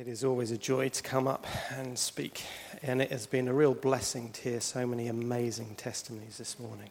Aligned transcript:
It 0.00 0.08
is 0.08 0.24
always 0.24 0.50
a 0.50 0.56
joy 0.56 0.88
to 0.88 1.02
come 1.02 1.28
up 1.28 1.46
and 1.76 1.98
speak, 1.98 2.42
and 2.82 3.02
it 3.02 3.12
has 3.12 3.26
been 3.26 3.48
a 3.48 3.52
real 3.52 3.74
blessing 3.74 4.30
to 4.32 4.40
hear 4.40 4.60
so 4.62 4.86
many 4.86 5.08
amazing 5.08 5.74
testimonies 5.74 6.38
this 6.38 6.58
morning. 6.58 6.88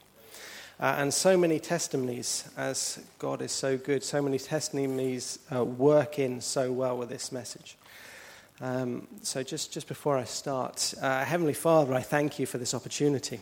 Uh, 0.80 0.98
and 1.00 1.12
so 1.12 1.36
many 1.36 1.60
testimonies, 1.60 2.48
as 2.56 3.04
God 3.18 3.42
is 3.42 3.52
so 3.52 3.80
good, 3.80 4.04
so 4.04 4.22
many 4.22 4.38
testimonies 4.38 5.40
uh, 5.52 5.66
work 5.66 6.20
in 6.20 6.40
so 6.40 6.72
well 6.72 7.00
with 7.00 7.10
this 7.10 7.32
message. 7.32 7.78
Um, 8.62 9.08
so, 9.24 9.42
just, 9.42 9.74
just 9.74 9.88
before 9.88 10.16
I 10.16 10.26
start, 10.26 10.94
uh, 11.02 11.26
Heavenly 11.26 11.54
Father, 11.54 11.96
I 11.96 12.02
thank 12.02 12.38
you 12.38 12.46
for 12.46 12.60
this 12.60 12.76
opportunity. 12.76 13.42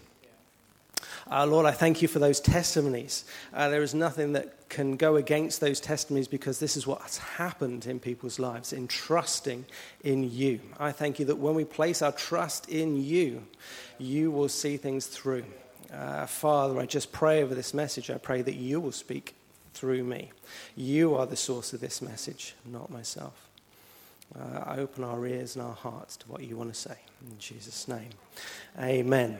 Uh, 1.30 1.46
Lord, 1.46 1.66
I 1.66 1.72
thank 1.72 2.02
you 2.02 2.08
for 2.08 2.20
those 2.20 2.40
testimonies. 2.40 3.26
Uh, 3.54 3.68
there 3.70 3.82
is 3.82 3.94
nothing 3.94 4.34
that 4.34 4.70
can 4.70 4.96
go 4.96 5.18
against 5.18 5.60
those 5.60 5.80
testimonies 5.82 6.28
because 6.28 6.60
this 6.60 6.78
is 6.78 6.88
what 6.88 7.02
has 7.02 7.18
happened 7.18 7.86
in 7.86 8.00
people's 8.00 8.40
lives, 8.40 8.72
in 8.72 8.88
trusting 8.88 9.66
in 10.04 10.30
you. 10.32 10.62
I 10.80 10.94
thank 10.94 11.20
you 11.20 11.26
that 11.26 11.36
when 11.36 11.54
we 11.54 11.66
place 11.66 12.02
our 12.02 12.14
trust 12.14 12.70
in 12.70 13.04
you, 13.04 13.44
you 13.98 14.32
will 14.32 14.48
see 14.48 14.78
things 14.78 15.08
through. 15.08 15.44
Uh, 15.94 16.26
Father, 16.28 16.80
I 16.80 16.86
just 16.86 17.12
pray 17.12 17.44
over 17.44 17.56
this 17.56 17.74
message. 17.74 18.10
I 18.10 18.18
pray 18.18 18.42
that 18.42 18.56
you 18.56 18.80
will 18.80 18.94
speak 18.94 19.36
through 19.74 20.04
me. 20.04 20.32
You 20.76 21.16
are 21.16 21.26
the 21.26 21.36
source 21.36 21.74
of 21.74 21.82
this 21.82 22.02
message, 22.02 22.56
not 22.66 22.90
myself. 22.90 23.48
Uh, 24.38 24.64
I 24.66 24.78
open 24.78 25.04
our 25.04 25.26
ears 25.26 25.56
and 25.56 25.66
our 25.66 25.74
hearts 25.74 26.18
to 26.18 26.32
what 26.32 26.44
you 26.44 26.58
want 26.58 26.74
to 26.74 26.80
say. 26.80 26.98
In 27.30 27.38
Jesus' 27.38 27.88
name, 27.88 28.10
amen. 28.80 29.40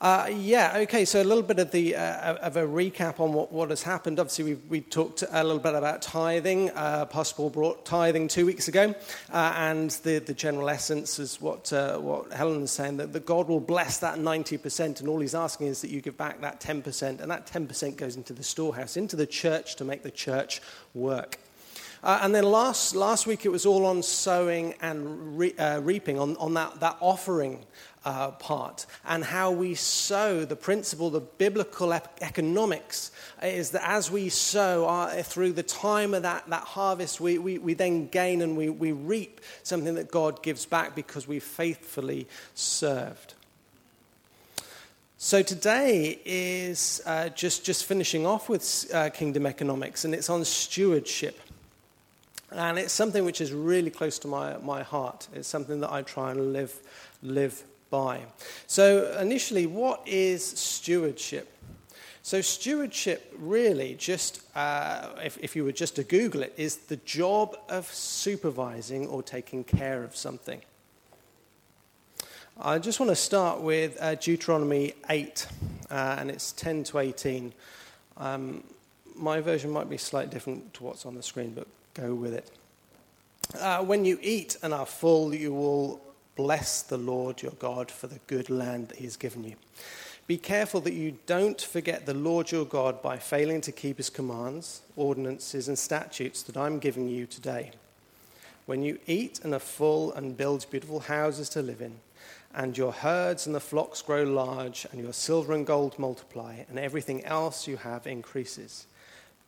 Uh, 0.00 0.30
yeah, 0.32 0.74
okay, 0.76 1.04
so 1.04 1.20
a 1.20 1.24
little 1.24 1.42
bit 1.42 1.58
of, 1.58 1.72
the, 1.72 1.96
uh, 1.96 2.34
of 2.34 2.56
a 2.56 2.62
recap 2.62 3.18
on 3.18 3.32
what, 3.32 3.50
what 3.50 3.68
has 3.68 3.82
happened. 3.82 4.20
Obviously, 4.20 4.44
we 4.44 4.54
we 4.68 4.80
talked 4.80 5.24
a 5.28 5.42
little 5.42 5.58
bit 5.58 5.74
about 5.74 6.02
tithing. 6.02 6.70
Uh, 6.70 7.04
Paul 7.06 7.50
brought 7.50 7.84
tithing 7.84 8.28
two 8.28 8.46
weeks 8.46 8.68
ago, 8.68 8.94
uh, 9.32 9.54
and 9.56 9.90
the, 10.04 10.20
the 10.20 10.34
general 10.34 10.70
essence 10.70 11.18
is 11.18 11.40
what, 11.40 11.72
uh, 11.72 11.98
what 11.98 12.32
Helen 12.32 12.62
is 12.62 12.70
saying 12.70 12.98
that, 12.98 13.12
that 13.12 13.26
God 13.26 13.48
will 13.48 13.58
bless 13.58 13.98
that 13.98 14.18
90%, 14.18 15.00
and 15.00 15.08
all 15.08 15.18
he's 15.18 15.34
asking 15.34 15.66
is 15.66 15.80
that 15.80 15.90
you 15.90 16.00
give 16.00 16.16
back 16.16 16.42
that 16.42 16.60
10%, 16.60 17.20
and 17.20 17.28
that 17.28 17.48
10% 17.48 17.96
goes 17.96 18.14
into 18.14 18.32
the 18.32 18.44
storehouse, 18.44 18.96
into 18.96 19.16
the 19.16 19.26
church 19.26 19.74
to 19.76 19.84
make 19.84 20.04
the 20.04 20.12
church 20.12 20.62
work. 20.94 21.40
Uh, 22.04 22.20
and 22.22 22.32
then 22.32 22.44
last, 22.44 22.94
last 22.94 23.26
week 23.26 23.44
it 23.44 23.48
was 23.48 23.66
all 23.66 23.84
on 23.84 24.04
sowing 24.04 24.74
and 24.80 25.36
re, 25.36 25.52
uh, 25.54 25.80
reaping, 25.80 26.20
on, 26.20 26.36
on 26.36 26.54
that, 26.54 26.78
that 26.78 26.96
offering 27.00 27.66
uh, 28.08 28.30
part, 28.30 28.86
and 29.04 29.22
how 29.22 29.50
we 29.50 29.74
sow. 29.74 30.46
The 30.46 30.56
principle, 30.56 31.10
the 31.10 31.20
biblical 31.20 31.92
economics, 31.92 33.10
is 33.42 33.72
that 33.72 33.86
as 33.86 34.10
we 34.10 34.30
sow 34.30 34.86
our, 34.86 35.08
uh, 35.08 35.22
through 35.22 35.52
the 35.52 35.62
time 35.62 36.14
of 36.14 36.22
that, 36.22 36.48
that 36.48 36.62
harvest, 36.62 37.20
we, 37.20 37.36
we, 37.36 37.58
we 37.58 37.74
then 37.74 38.08
gain 38.08 38.40
and 38.40 38.56
we, 38.56 38.70
we 38.70 38.92
reap 38.92 39.42
something 39.62 39.94
that 39.96 40.10
God 40.10 40.42
gives 40.42 40.64
back 40.64 40.94
because 40.94 41.28
we 41.28 41.38
faithfully 41.38 42.26
served. 42.54 43.34
So 45.18 45.42
today 45.42 46.18
is 46.24 47.02
uh, 47.04 47.28
just, 47.28 47.62
just 47.62 47.84
finishing 47.84 48.24
off 48.24 48.48
with 48.48 48.90
uh, 48.94 49.10
kingdom 49.10 49.44
economics, 49.44 50.06
and 50.06 50.14
it's 50.14 50.30
on 50.30 50.46
stewardship. 50.46 51.38
And 52.50 52.78
it's 52.78 52.94
something 52.94 53.26
which 53.26 53.42
is 53.42 53.52
really 53.52 53.90
close 53.90 54.18
to 54.20 54.28
my, 54.28 54.56
my 54.58 54.82
heart. 54.82 55.28
It's 55.34 55.46
something 55.46 55.80
that 55.80 55.92
I 55.92 56.00
try 56.00 56.30
and 56.30 56.54
live, 56.54 56.72
live 57.22 57.62
by. 57.90 58.22
So, 58.66 59.16
initially, 59.18 59.66
what 59.66 60.06
is 60.06 60.44
stewardship? 60.44 61.52
So, 62.22 62.40
stewardship 62.40 63.34
really, 63.38 63.94
just 63.94 64.42
uh, 64.54 65.08
if, 65.24 65.38
if 65.38 65.56
you 65.56 65.64
were 65.64 65.72
just 65.72 65.96
to 65.96 66.04
Google 66.04 66.42
it, 66.42 66.54
is 66.56 66.76
the 66.76 66.96
job 66.96 67.56
of 67.68 67.86
supervising 67.92 69.06
or 69.06 69.22
taking 69.22 69.64
care 69.64 70.02
of 70.04 70.14
something. 70.16 70.60
I 72.60 72.80
just 72.80 72.98
want 72.98 73.10
to 73.10 73.16
start 73.16 73.60
with 73.60 73.96
uh, 74.00 74.16
Deuteronomy 74.16 74.94
8, 75.08 75.46
uh, 75.90 76.16
and 76.18 76.28
it's 76.28 76.50
10 76.52 76.84
to 76.84 76.98
18. 76.98 77.52
Um, 78.16 78.64
my 79.14 79.40
version 79.40 79.70
might 79.70 79.88
be 79.88 79.96
slightly 79.96 80.32
different 80.32 80.74
to 80.74 80.84
what's 80.84 81.06
on 81.06 81.14
the 81.14 81.22
screen, 81.22 81.52
but 81.54 81.68
go 81.94 82.14
with 82.14 82.34
it. 82.34 82.50
Uh, 83.58 83.84
when 83.84 84.04
you 84.04 84.18
eat 84.20 84.56
and 84.62 84.74
are 84.74 84.86
full, 84.86 85.34
you 85.34 85.54
will 85.54 86.00
bless 86.38 86.82
the 86.82 86.96
Lord 86.96 87.42
your 87.42 87.52
God 87.58 87.90
for 87.90 88.06
the 88.06 88.20
good 88.28 88.48
land 88.48 88.88
that 88.88 88.98
he 88.98 89.04
has 89.04 89.16
given 89.16 89.42
you. 89.42 89.56
Be 90.28 90.38
careful 90.38 90.80
that 90.82 90.94
you 90.94 91.18
don't 91.26 91.60
forget 91.60 92.06
the 92.06 92.14
Lord 92.14 92.52
your 92.52 92.64
God 92.64 93.02
by 93.02 93.18
failing 93.18 93.60
to 93.62 93.72
keep 93.72 93.96
his 93.96 94.08
commands, 94.08 94.82
ordinances, 94.94 95.66
and 95.66 95.76
statutes 95.76 96.44
that 96.44 96.56
I'm 96.56 96.78
giving 96.78 97.08
you 97.08 97.26
today. 97.26 97.72
When 98.66 98.82
you 98.82 99.00
eat 99.08 99.40
and 99.42 99.52
are 99.52 99.58
full 99.58 100.12
and 100.12 100.36
build 100.36 100.64
beautiful 100.70 101.00
houses 101.00 101.48
to 101.50 101.62
live 101.62 101.80
in, 101.80 101.96
and 102.54 102.78
your 102.78 102.92
herds 102.92 103.46
and 103.46 103.54
the 103.54 103.60
flocks 103.60 104.00
grow 104.00 104.22
large, 104.22 104.86
and 104.92 105.00
your 105.00 105.12
silver 105.12 105.54
and 105.54 105.66
gold 105.66 105.98
multiply, 105.98 106.62
and 106.68 106.78
everything 106.78 107.24
else 107.24 107.66
you 107.66 107.78
have 107.78 108.06
increases 108.06 108.86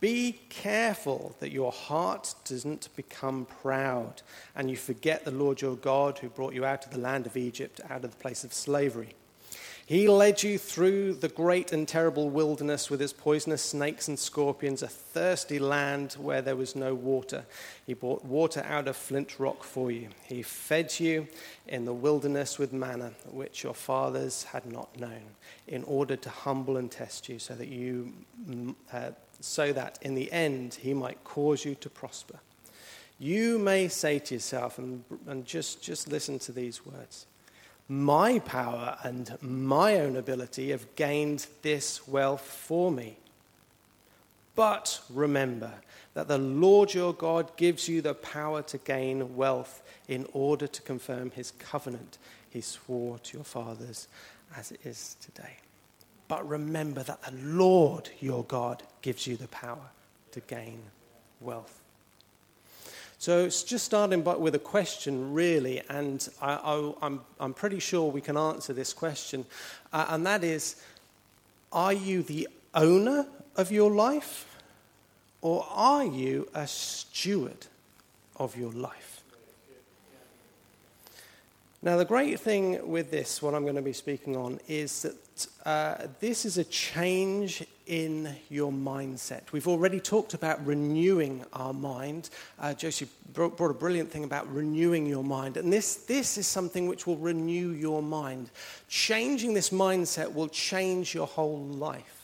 be 0.01 0.39
careful 0.49 1.35
that 1.39 1.51
your 1.51 1.71
heart 1.71 2.33
doesn't 2.43 2.89
become 2.95 3.45
proud 3.61 4.23
and 4.55 4.69
you 4.69 4.75
forget 4.75 5.23
the 5.23 5.31
Lord 5.31 5.61
your 5.61 5.75
God 5.75 6.17
who 6.17 6.27
brought 6.27 6.55
you 6.55 6.65
out 6.65 6.85
of 6.85 6.91
the 6.91 6.99
land 6.99 7.27
of 7.27 7.37
Egypt, 7.37 7.79
out 7.87 8.03
of 8.03 8.11
the 8.11 8.17
place 8.17 8.43
of 8.43 8.51
slavery. 8.51 9.13
He 9.85 10.07
led 10.07 10.41
you 10.41 10.57
through 10.57 11.15
the 11.15 11.27
great 11.27 11.71
and 11.71 11.87
terrible 11.87 12.29
wilderness 12.29 12.89
with 12.89 13.01
its 13.01 13.13
poisonous 13.13 13.61
snakes 13.61 14.07
and 14.07 14.17
scorpions, 14.17 14.81
a 14.81 14.87
thirsty 14.87 15.59
land 15.59 16.13
where 16.13 16.41
there 16.41 16.55
was 16.55 16.75
no 16.75 16.95
water. 16.95 17.43
He 17.85 17.93
brought 17.93 18.23
water 18.23 18.65
out 18.67 18.87
of 18.87 18.95
flint 18.95 19.37
rock 19.37 19.63
for 19.63 19.91
you. 19.91 20.07
He 20.23 20.43
fed 20.43 20.97
you 20.99 21.27
in 21.67 21.85
the 21.85 21.93
wilderness 21.93 22.57
with 22.57 22.71
manna, 22.71 23.11
which 23.29 23.63
your 23.63 23.73
fathers 23.73 24.43
had 24.43 24.65
not 24.65 24.97
known, 24.97 25.35
in 25.67 25.83
order 25.83 26.15
to 26.15 26.29
humble 26.29 26.77
and 26.77 26.89
test 26.89 27.27
you, 27.27 27.37
so 27.37 27.53
that 27.55 27.67
you. 27.67 28.13
Uh, 28.93 29.11
so 29.41 29.73
that 29.73 29.99
in 30.01 30.15
the 30.15 30.31
end 30.31 30.75
he 30.75 30.93
might 30.93 31.23
cause 31.23 31.65
you 31.65 31.75
to 31.75 31.89
prosper. 31.89 32.39
You 33.19 33.59
may 33.59 33.87
say 33.87 34.17
to 34.19 34.33
yourself, 34.33 34.79
and, 34.79 35.03
and 35.27 35.45
just, 35.45 35.83
just 35.83 36.07
listen 36.07 36.39
to 36.39 36.51
these 36.51 36.85
words 36.85 37.27
My 37.87 38.39
power 38.39 38.97
and 39.03 39.37
my 39.41 39.99
own 39.99 40.15
ability 40.15 40.71
have 40.71 40.95
gained 40.95 41.45
this 41.61 42.07
wealth 42.07 42.41
for 42.41 42.91
me. 42.91 43.17
But 44.55 45.01
remember 45.09 45.71
that 46.13 46.27
the 46.27 46.37
Lord 46.37 46.93
your 46.93 47.13
God 47.13 47.55
gives 47.57 47.87
you 47.87 48.01
the 48.01 48.13
power 48.13 48.61
to 48.63 48.77
gain 48.77 49.35
wealth 49.35 49.81
in 50.07 50.27
order 50.33 50.67
to 50.67 50.81
confirm 50.81 51.31
his 51.31 51.51
covenant 51.51 52.17
he 52.49 52.61
swore 52.61 53.17
to 53.19 53.37
your 53.37 53.45
fathers 53.45 54.07
as 54.55 54.71
it 54.71 54.81
is 54.85 55.15
today. 55.21 55.57
But 56.31 56.47
remember 56.47 57.03
that 57.03 57.21
the 57.23 57.33
Lord 57.43 58.09
your 58.21 58.45
God 58.45 58.83
gives 59.01 59.27
you 59.27 59.35
the 59.35 59.49
power 59.49 59.89
to 60.31 60.39
gain 60.39 60.79
wealth. 61.41 61.81
So 63.19 63.43
it's 63.43 63.63
just 63.63 63.83
starting 63.83 64.23
with 64.23 64.55
a 64.55 64.59
question, 64.59 65.33
really, 65.33 65.81
and 65.89 66.25
I, 66.41 66.93
am 67.01 67.19
I'm 67.37 67.53
pretty 67.53 67.79
sure 67.79 68.09
we 68.09 68.21
can 68.21 68.37
answer 68.37 68.71
this 68.71 68.93
question, 68.93 69.45
uh, 69.91 70.05
and 70.07 70.25
that 70.25 70.45
is 70.45 70.77
Are 71.73 71.91
you 71.91 72.23
the 72.23 72.47
owner 72.73 73.27
of 73.57 73.69
your 73.69 73.91
life, 73.91 74.57
or 75.41 75.67
are 75.69 76.05
you 76.05 76.47
a 76.53 76.65
steward 76.65 77.67
of 78.37 78.55
your 78.55 78.71
life? 78.71 79.20
Now, 81.83 81.97
the 81.97 82.05
great 82.05 82.39
thing 82.39 82.87
with 82.87 83.09
this, 83.09 83.41
what 83.41 83.55
I'm 83.55 83.63
going 83.63 83.75
to 83.75 83.81
be 83.81 83.91
speaking 83.91 84.37
on, 84.37 84.59
is 84.67 85.01
that 85.01 85.47
uh, 85.65 86.07
this 86.19 86.45
is 86.45 86.59
a 86.59 86.63
change 86.63 87.63
in 87.87 88.35
your 88.49 88.71
mindset. 88.71 89.51
We've 89.51 89.67
already 89.67 89.99
talked 89.99 90.35
about 90.35 90.63
renewing 90.63 91.43
our 91.53 91.73
mind. 91.73 92.29
Uh, 92.59 92.75
Josie 92.75 93.07
brought, 93.33 93.57
brought, 93.57 93.71
a 93.71 93.73
brilliant 93.73 94.11
thing 94.11 94.23
about 94.23 94.47
renewing 94.53 95.07
your 95.07 95.23
mind. 95.23 95.57
And 95.57 95.73
this, 95.73 95.95
this 95.95 96.37
is 96.37 96.45
something 96.45 96.85
which 96.85 97.07
will 97.07 97.17
renew 97.17 97.71
your 97.71 98.03
mind. 98.03 98.51
Changing 98.87 99.55
this 99.55 99.71
mindset 99.71 100.31
will 100.31 100.49
change 100.49 101.15
your 101.15 101.25
whole 101.25 101.65
life. 101.65 102.21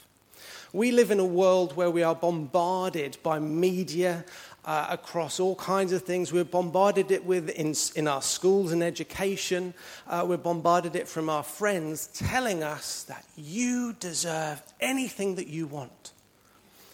We 0.73 0.91
live 0.91 1.09
in 1.09 1.19
a 1.19 1.25
world 1.25 1.75
where 1.75 1.89
we 1.89 2.03
are 2.03 2.13
bombarded 2.13 3.17
by 3.23 3.39
media 3.39 4.23
uh, 4.67 4.85
across 4.89 5.39
all 5.39 5.55
kinds 5.55 5.93
of 5.93 6.03
things. 6.03 6.33
We're 6.33 6.43
bombarded 6.43 7.09
it 7.09 7.25
with 7.25 7.49
in, 7.49 7.73
in 7.95 8.07
our 8.07 8.21
schools 8.21 8.73
and 8.73 8.83
education. 8.83 9.73
Uh, 10.05 10.25
we're 10.27 10.35
bombarded 10.35 10.95
it 10.97 11.07
from 11.07 11.29
our 11.29 11.41
friends 11.41 12.07
telling 12.07 12.61
us 12.61 13.03
that 13.03 13.23
you 13.37 13.95
deserve 14.01 14.61
anything 14.81 15.35
that 15.35 15.47
you 15.47 15.67
want. 15.67 16.11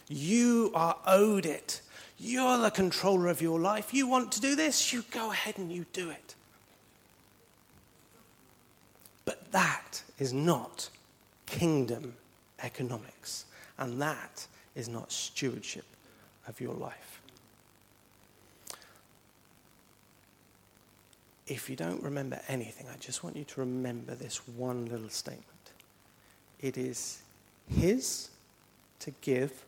You 0.07 0.71
are 0.75 0.97
owed 1.07 1.47
it. 1.47 1.81
You're 2.19 2.59
the 2.59 2.69
controller 2.69 3.27
of 3.27 3.41
your 3.41 3.59
life. 3.59 3.91
You 3.91 4.07
want 4.07 4.31
to 4.33 4.41
do 4.41 4.55
this, 4.55 4.93
you 4.93 5.03
go 5.09 5.31
ahead 5.31 5.57
and 5.57 5.71
you 5.71 5.87
do 5.93 6.11
it. 6.11 6.35
But 9.25 9.51
that 9.51 10.03
is 10.19 10.31
not 10.31 10.89
kingdom 11.47 12.13
economics, 12.61 13.45
and 13.79 13.99
that 13.99 14.45
is 14.75 14.87
not 14.87 15.11
stewardship 15.11 15.85
of 16.47 16.61
your 16.61 16.75
life. 16.75 17.21
If 21.47 21.69
you 21.69 21.75
don't 21.75 22.01
remember 22.01 22.39
anything, 22.47 22.87
I 22.91 22.97
just 22.97 23.23
want 23.23 23.35
you 23.35 23.43
to 23.43 23.59
remember 23.61 24.15
this 24.15 24.47
one 24.47 24.85
little 24.85 25.09
statement. 25.09 25.47
It 26.59 26.77
is 26.77 27.21
His 27.67 28.29
to 28.99 29.11
give 29.21 29.65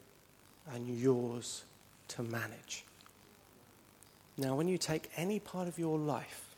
and 0.73 0.87
yours 0.87 1.63
to 2.09 2.23
manage. 2.23 2.85
Now, 4.37 4.55
when 4.55 4.67
you 4.67 4.77
take 4.77 5.09
any 5.15 5.39
part 5.39 5.67
of 5.67 5.77
your 5.77 5.97
life, 5.97 6.55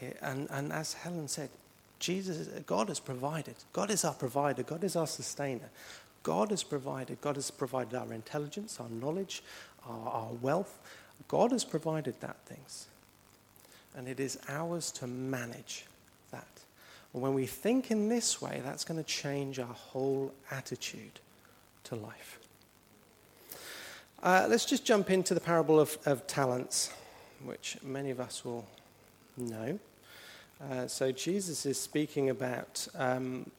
eh, 0.00 0.12
and, 0.22 0.48
and 0.50 0.72
as 0.72 0.92
Helen 0.94 1.28
said, 1.28 1.50
Jesus, 1.98 2.48
God 2.66 2.88
has 2.88 3.00
provided. 3.00 3.56
God 3.72 3.90
is 3.90 4.04
our 4.04 4.14
provider. 4.14 4.62
God 4.62 4.84
is 4.84 4.94
our 4.94 5.06
sustainer. 5.06 5.70
God 6.22 6.50
has 6.50 6.62
provided. 6.62 7.20
God 7.20 7.36
has 7.36 7.50
provided 7.50 7.94
our 7.94 8.12
intelligence, 8.12 8.78
our 8.80 8.88
knowledge, 8.88 9.42
our, 9.88 10.08
our 10.08 10.32
wealth. 10.40 10.78
God 11.26 11.52
has 11.52 11.64
provided 11.64 12.20
that 12.20 12.36
things. 12.46 12.86
And 13.98 14.06
it 14.06 14.20
is 14.20 14.38
ours 14.48 14.92
to 14.92 15.08
manage 15.08 15.84
that. 16.30 16.46
And 17.12 17.20
when 17.20 17.34
we 17.34 17.46
think 17.46 17.90
in 17.90 18.08
this 18.08 18.40
way, 18.40 18.62
that's 18.64 18.84
going 18.84 19.02
to 19.02 19.04
change 19.04 19.58
our 19.58 19.66
whole 19.66 20.32
attitude 20.52 21.18
to 21.84 21.96
life. 21.96 22.38
Uh, 24.22 24.46
let's 24.48 24.64
just 24.64 24.84
jump 24.84 25.10
into 25.10 25.34
the 25.34 25.40
parable 25.40 25.80
of, 25.80 25.98
of 26.06 26.28
talents, 26.28 26.92
which 27.44 27.76
many 27.82 28.10
of 28.10 28.20
us 28.20 28.44
will 28.44 28.64
know. 29.36 29.80
Uh, 30.70 30.86
so 30.86 31.10
Jesus 31.10 31.66
is 31.66 31.80
speaking 31.80 32.30
about 32.30 32.86
um, 32.94 33.50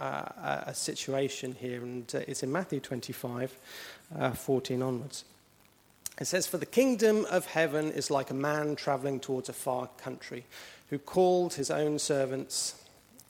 uh, 0.00 0.62
a 0.66 0.74
situation 0.74 1.54
here, 1.60 1.82
and 1.82 2.10
uh, 2.14 2.20
it's 2.26 2.42
in 2.42 2.50
Matthew 2.50 2.80
25, 2.80 3.54
uh, 4.18 4.30
14 4.30 4.80
onwards. 4.80 5.24
It 6.20 6.26
says, 6.26 6.46
For 6.46 6.58
the 6.58 6.66
kingdom 6.66 7.26
of 7.30 7.46
heaven 7.46 7.90
is 7.90 8.10
like 8.10 8.30
a 8.30 8.34
man 8.34 8.76
traveling 8.76 9.20
towards 9.20 9.48
a 9.48 9.52
far 9.52 9.88
country, 9.98 10.44
who 10.90 10.98
called 10.98 11.54
his 11.54 11.70
own 11.70 11.98
servants 11.98 12.82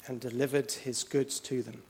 and 0.07 0.21
delivered 0.21 0.71
his 0.71 1.03
goods 1.03 1.41
to 1.41 1.63
them. 1.63 1.83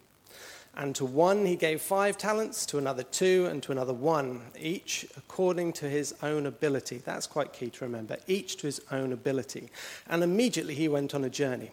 And 0.77 0.95
to 0.97 1.05
one 1.05 1.47
he 1.47 1.57
gave 1.57 1.81
five 1.81 2.19
talents, 2.19 2.67
to 2.67 2.79
another 2.79 3.05
two, 3.05 3.47
and 3.51 3.63
to 3.63 3.73
another 3.73 3.95
one, 3.95 4.43
each 4.59 5.07
according 5.17 5.73
to 5.75 5.89
his 5.89 6.15
own 6.23 6.47
ability. 6.47 6.99
That's 6.99 7.29
quite 7.29 7.53
key 7.53 7.71
to 7.71 7.85
remember, 7.85 8.17
each 8.27 8.57
to 8.59 8.67
his 8.67 8.81
own 8.91 9.13
ability. 9.13 9.71
And 10.09 10.23
immediately 10.23 10.75
he 10.75 10.89
went 10.89 11.15
on 11.15 11.25
a 11.25 11.31
journey. 11.31 11.71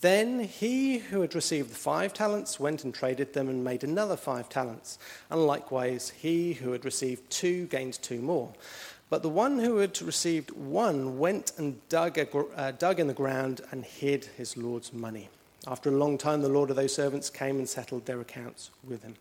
Then 0.00 0.40
he 0.40 0.98
who 0.98 1.22
had 1.22 1.34
received 1.34 1.70
the 1.70 1.74
five 1.74 2.14
talents 2.14 2.60
went 2.60 2.84
and 2.84 2.94
traded 2.94 3.32
them 3.32 3.48
and 3.48 3.64
made 3.64 3.82
another 3.82 4.16
five 4.16 4.48
talents. 4.48 4.98
And 5.28 5.46
likewise, 5.46 6.10
he 6.10 6.52
who 6.52 6.72
had 6.72 6.84
received 6.84 7.28
two 7.30 7.66
gained 7.66 7.94
two 8.00 8.20
more. 8.20 8.52
But 9.10 9.22
the 9.22 9.28
one 9.28 9.58
who 9.58 9.78
had 9.78 10.00
received 10.02 10.50
one 10.52 11.18
went 11.18 11.52
and 11.56 11.86
dug, 11.88 12.18
a, 12.18 12.38
uh, 12.38 12.72
dug 12.72 13.00
in 13.00 13.06
the 13.06 13.14
ground 13.14 13.62
and 13.70 13.84
hid 13.84 14.26
his 14.36 14.56
Lord's 14.56 14.92
money. 14.92 15.30
After 15.66 15.88
a 15.88 15.96
long 15.96 16.16
time, 16.16 16.42
the 16.42 16.48
Lord 16.48 16.70
of 16.70 16.76
those 16.76 16.94
servants 16.94 17.30
came 17.30 17.58
and 17.58 17.68
settled 17.68 18.06
their 18.06 18.20
accounts 18.20 18.70
with 18.84 19.02
him. 19.02 19.16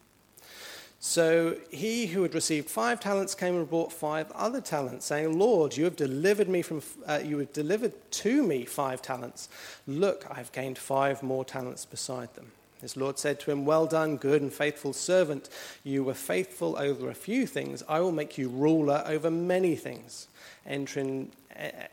So 1.00 1.58
he 1.70 2.08
who 2.08 2.24
had 2.24 2.34
received 2.34 2.70
five 2.70 3.00
talents 3.00 3.36
came 3.36 3.56
and 3.56 3.70
brought 3.70 3.94
five 3.94 4.32
other 4.32 4.62
talents, 4.62 5.06
saying, 5.06 5.38
Lord, 5.38 5.78
you 5.78 5.84
have 5.84 5.96
delivered 5.96 6.50
me 6.50 6.64
from, 6.64 6.82
uh, 7.06 7.20
you 7.24 7.38
have 7.38 7.54
delivered 7.54 7.94
to 8.12 8.44
me 8.44 8.66
five 8.66 9.02
talents. 9.02 9.48
Look, 9.86 10.26
I've 10.30 10.52
gained 10.52 10.78
five 10.78 11.22
more 11.22 11.46
talents 11.46 11.86
beside 11.86 12.34
them. 12.34 12.52
His 12.82 12.98
Lord 12.98 13.18
said 13.18 13.40
to 13.42 13.52
him, 13.52 13.66
Well 13.66 13.86
done, 13.86 14.18
good 14.18 14.42
and 14.42 14.54
faithful 14.54 14.94
servant. 14.94 15.50
You 15.84 16.04
were 16.04 16.14
faithful 16.14 16.78
over 16.78 17.10
a 17.10 17.16
few 17.16 17.48
things. 17.48 17.84
I 17.88 18.00
will 18.00 18.12
make 18.12 18.38
you 18.38 18.50
ruler 18.50 19.04
over 19.06 19.32
many 19.32 19.76
things. 19.76 20.28
Enter, 20.66 21.00
in, 21.00 21.32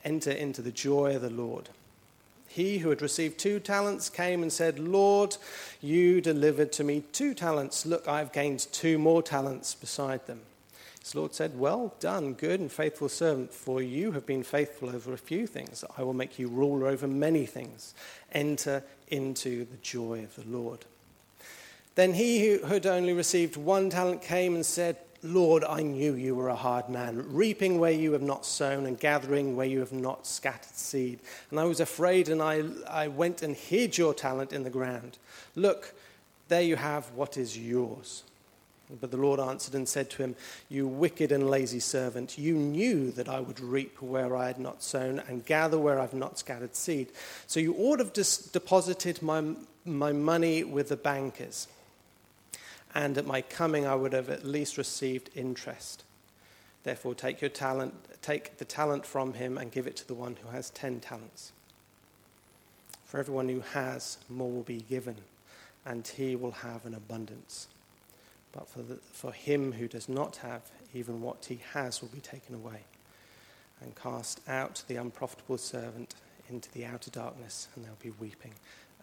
enter 0.05 0.31
into 0.31 0.63
the 0.63 0.73
joy 0.73 1.17
of 1.17 1.23
the 1.23 1.31
Lord. 1.31 1.71
He 2.55 2.79
who 2.79 2.91
had 2.91 3.03
received 3.03 3.37
two 3.37 3.59
talents 3.59 4.09
came 4.09 4.41
and 4.41 4.53
said, 4.53 4.79
Lord, 4.79 5.37
you 5.81 6.21
delivered 6.21 6.71
to 6.75 6.85
me 6.85 7.03
two 7.11 7.35
talents. 7.35 7.85
Look, 7.85 8.07
I've 8.07 8.31
gained 8.31 8.69
two 8.71 8.97
more 8.97 9.25
talents 9.25 9.75
beside 9.75 10.25
them. 10.29 10.41
His 11.01 11.17
Lord 11.17 11.35
said, 11.35 11.59
Well 11.59 11.97
done, 11.99 12.35
good 12.35 12.61
and 12.61 12.71
faithful 12.71 13.09
servant, 13.09 13.53
for 13.53 13.83
you 13.83 14.13
have 14.13 14.25
been 14.25 14.45
faithful 14.45 14.89
over 14.89 15.13
a 15.13 15.19
few 15.19 15.49
things. 15.49 15.83
I 15.99 16.05
will 16.05 16.15
make 16.15 16.39
you 16.39 16.47
ruler 16.47 16.87
over 16.87 17.09
many 17.09 17.45
things. 17.45 17.93
Enter 18.31 18.85
into 19.09 19.65
the 19.65 19.77
joy 19.79 20.23
of 20.23 20.37
the 20.37 20.49
Lord. 20.49 20.85
Then 21.97 22.15
he 22.15 22.55
who 22.55 22.67
had 22.67 22.87
only 22.87 23.15
received 23.15 23.57
one 23.57 23.91
talent 23.91 24.23
came 24.23 24.55
and 24.55 24.65
said, 24.65 24.97
Lord, 25.25 25.65
I 25.65 25.81
knew 25.81 26.15
you 26.15 26.35
were 26.35 26.51
a 26.51 26.55
hard 26.55 26.91
man, 26.91 27.33
reaping 27.33 27.81
where 27.81 27.91
you 27.91 28.13
have 28.13 28.23
not 28.23 28.45
sown 28.45 28.85
and 28.85 29.01
gathering 29.01 29.57
where 29.57 29.67
you 29.67 29.81
have 29.81 29.93
not 29.93 30.27
scattered 30.27 30.75
seed. 30.75 31.19
And 31.51 31.59
I 31.59 31.65
was 31.65 31.81
afraid, 31.81 32.29
and 32.29 32.43
I, 32.43 32.63
I 32.87 33.09
went 33.09 33.41
and 33.41 33.57
hid 33.57 33.97
your 33.97 34.13
talent 34.13 34.53
in 34.53 34.65
the 34.65 34.71
ground. 34.71 35.17
Look, 35.57 35.95
there 36.49 36.61
you 36.61 36.77
have 36.77 37.11
what 37.13 37.39
is 37.39 37.57
yours. 37.57 38.23
But 39.01 39.11
the 39.11 39.17
Lord 39.17 39.41
answered 39.41 39.75
and 39.75 39.89
said 39.89 40.11
to 40.11 40.23
him, 40.23 40.37
You 40.69 40.87
wicked 40.87 41.33
and 41.33 41.49
lazy 41.49 41.81
servant, 41.81 42.37
you 42.37 42.55
knew 42.55 43.11
that 43.13 43.27
I 43.27 43.41
would 43.41 43.61
reap 43.61 44.03
where 44.03 44.37
I 44.37 44.49
had 44.49 44.59
not 44.59 44.83
sown 44.83 45.21
and 45.27 45.47
gather 45.47 45.79
where 45.79 45.99
I 45.99 46.03
have 46.03 46.13
not 46.13 46.39
scattered 46.39 46.77
seed. 46.77 47.09
So 47.47 47.61
you 47.61 47.75
ought 47.79 47.97
to 47.97 48.05
have 48.05 48.53
deposited 48.53 49.23
my, 49.23 49.55
my 49.87 50.13
money 50.13 50.65
with 50.65 50.91
the 50.91 50.99
bankers 50.99 51.67
and 52.95 53.19
at 53.19 53.27
my 53.27 53.43
coming 53.43 53.87
I 53.87 53.95
would 53.95 54.13
have 54.13 54.31
at 54.31 54.45
least 54.45 54.79
received 54.79 55.31
interest. 55.35 56.05
Therefore, 56.85 57.15
take 57.15 57.41
your 57.41 57.51
talent, 57.51 57.95
take 58.23 58.59
the 58.59 58.65
talent 58.65 59.05
from 59.05 59.35
him 59.35 59.59
and 59.59 59.73
give 59.73 59.87
it 59.87 59.97
to 59.97 60.07
the 60.07 60.15
one 60.15 60.37
who 60.43 60.49
has 60.51 60.71
ten 60.71 61.01
talents. 61.01 61.53
For 63.05 63.19
everyone 63.19 63.49
who 63.49 63.61
has, 63.61 64.19
more 64.29 64.51
will 64.51 64.63
be 64.63 64.81
given, 64.89 65.17
and 65.85 66.07
he 66.07 66.37
will 66.37 66.51
have 66.53 66.85
an 66.87 66.95
abundance. 66.95 67.69
But 68.53 68.69
for, 68.69 68.83
the, 68.83 68.97
for 69.13 69.33
him 69.33 69.73
who 69.73 69.89
does 69.89 70.09
not 70.09 70.37
have, 70.37 70.63
even 70.93 71.21
what 71.21 71.47
he 71.47 71.61
has 71.73 72.01
will 72.01 72.09
be 72.09 72.21
taken 72.21 72.55
away. 72.55 72.81
And 73.81 73.95
cast 73.97 74.41
out 74.49 74.83
the 74.87 74.97
unprofitable 74.97 75.59
servant 75.59 76.15
into 76.49 76.71
the 76.73 76.85
outer 76.85 77.11
darkness, 77.11 77.69
and 77.75 77.85
there'll 77.85 77.99
be 78.01 78.13
weeping 78.21 78.53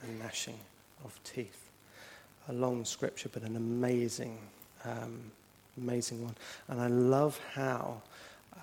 and 0.02 0.20
gnashing 0.20 0.60
of 1.04 1.20
teeth 1.24 1.71
a 2.48 2.54
long 2.54 2.86
scripture, 2.86 3.30
but 3.30 3.44
an 3.44 3.56
amazing, 3.56 4.38
um, 4.86 5.20
amazing 5.78 6.24
one. 6.24 6.36
And 6.68 6.82
I 6.82 6.88
love 6.88 7.40
how 7.54 8.02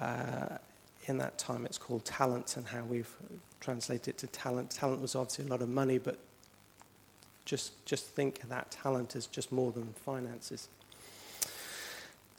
uh, 0.01 0.59
in 1.07 1.19
that 1.19 1.39
time 1.39 1.65
it's 1.65 1.79
called 1.79 2.05
talent 2.05 2.57
and 2.57 2.67
how 2.67 2.85
we've 2.85 3.13
translated 3.61 4.09
it 4.09 4.19
to 4.19 4.27
talent. 4.29 4.71
Talent 4.71 5.01
was 5.01 5.15
obviously 5.15 5.47
a 5.47 5.49
lot 5.49 5.63
of 5.63 5.69
money, 5.69 5.99
but 5.99 6.19
just, 7.45 7.85
just 7.87 8.07
think 8.07 8.49
that 8.49 8.71
talent 8.71 9.17
as 9.17 9.27
just 9.27 9.51
more 9.51 9.73
than 9.73 9.95
finances. 10.05 10.69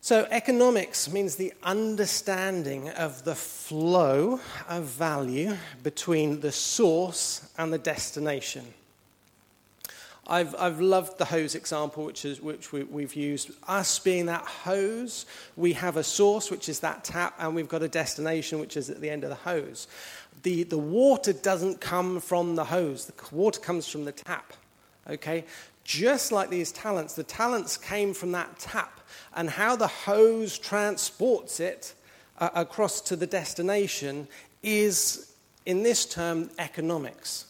So, 0.02 0.28
economics 0.32 1.12
means 1.12 1.36
the 1.36 1.52
understanding 1.62 2.90
of 2.90 3.26
the 3.26 3.36
flow 3.36 4.40
of 4.70 4.86
value 4.86 5.58
between 5.84 6.40
the 6.40 6.54
source 6.54 7.52
and 7.58 7.74
the 7.74 7.78
destination. 7.78 8.74
I've, 10.30 10.54
I've 10.60 10.80
loved 10.80 11.18
the 11.18 11.26
hose 11.26 11.56
example, 11.56 12.06
which, 12.06 12.24
is, 12.24 12.40
which 12.40 12.72
we, 12.72 12.84
we've 12.84 13.16
used. 13.16 13.50
Us 13.68 13.98
being 13.98 14.28
that 14.28 14.44
hose, 14.44 15.26
we 15.56 15.74
have 15.74 15.98
a 15.98 16.04
source, 16.04 16.52
which 16.52 16.70
is 16.70 16.82
that 16.82 17.04
tap, 17.04 17.34
and 17.40 17.56
we've 17.56 17.68
got 17.68 17.82
a 17.82 17.88
destination, 17.88 18.60
which 18.60 18.78
is 18.78 18.92
at 18.92 19.02
the 19.02 19.10
end 19.10 19.24
of 19.24 19.32
the 19.32 19.36
hose. 19.36 19.88
The, 20.44 20.64
the 20.64 20.78
water 20.78 21.34
doesn't 21.34 21.82
come 21.82 22.20
from 22.20 22.56
the 22.56 22.66
hose, 22.66 23.06
the 23.06 23.36
water 23.36 23.60
comes 23.60 23.88
from 23.88 24.06
the 24.06 24.12
tap. 24.12 24.54
Okay? 25.10 25.46
Just 25.84 26.32
like 26.32 26.52
these 26.52 26.72
talents, 26.72 27.16
the 27.16 27.24
talents 27.24 27.76
came 27.76 28.14
from 28.14 28.32
that 28.34 28.60
tap, 28.60 29.00
and 29.36 29.50
how 29.50 29.76
the 29.76 29.88
hose 29.88 30.60
transports 30.60 31.60
it 31.60 31.96
uh, 32.38 32.50
across 32.54 33.02
to 33.02 33.16
the 33.16 33.26
destination 33.26 34.28
is, 34.62 35.34
in 35.66 35.82
this 35.82 36.06
term, 36.06 36.52
economics. 36.60 37.46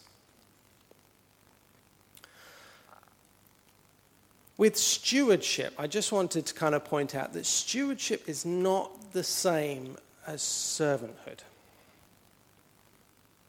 With 4.60 4.76
stewardship, 4.76 5.72
I 5.78 5.86
just 5.86 6.12
wanted 6.12 6.44
to 6.44 6.52
kind 6.52 6.74
of 6.74 6.84
point 6.84 7.14
out 7.14 7.32
that 7.32 7.46
stewardship 7.46 8.28
is 8.28 8.44
not 8.44 9.12
the 9.12 9.24
same 9.24 9.96
as 10.26 10.42
servanthood. 10.42 11.38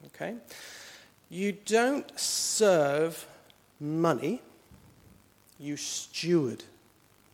Okay? 0.06 0.36
You 1.30 1.51
don't 1.65 2.18
serve 2.18 3.27
money, 3.77 4.41
you 5.60 5.75
steward 5.75 6.63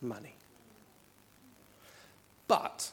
money. 0.01 0.33
But 2.47 2.89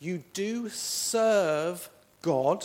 you 0.00 0.24
do 0.32 0.70
serve 0.70 1.90
God, 2.22 2.64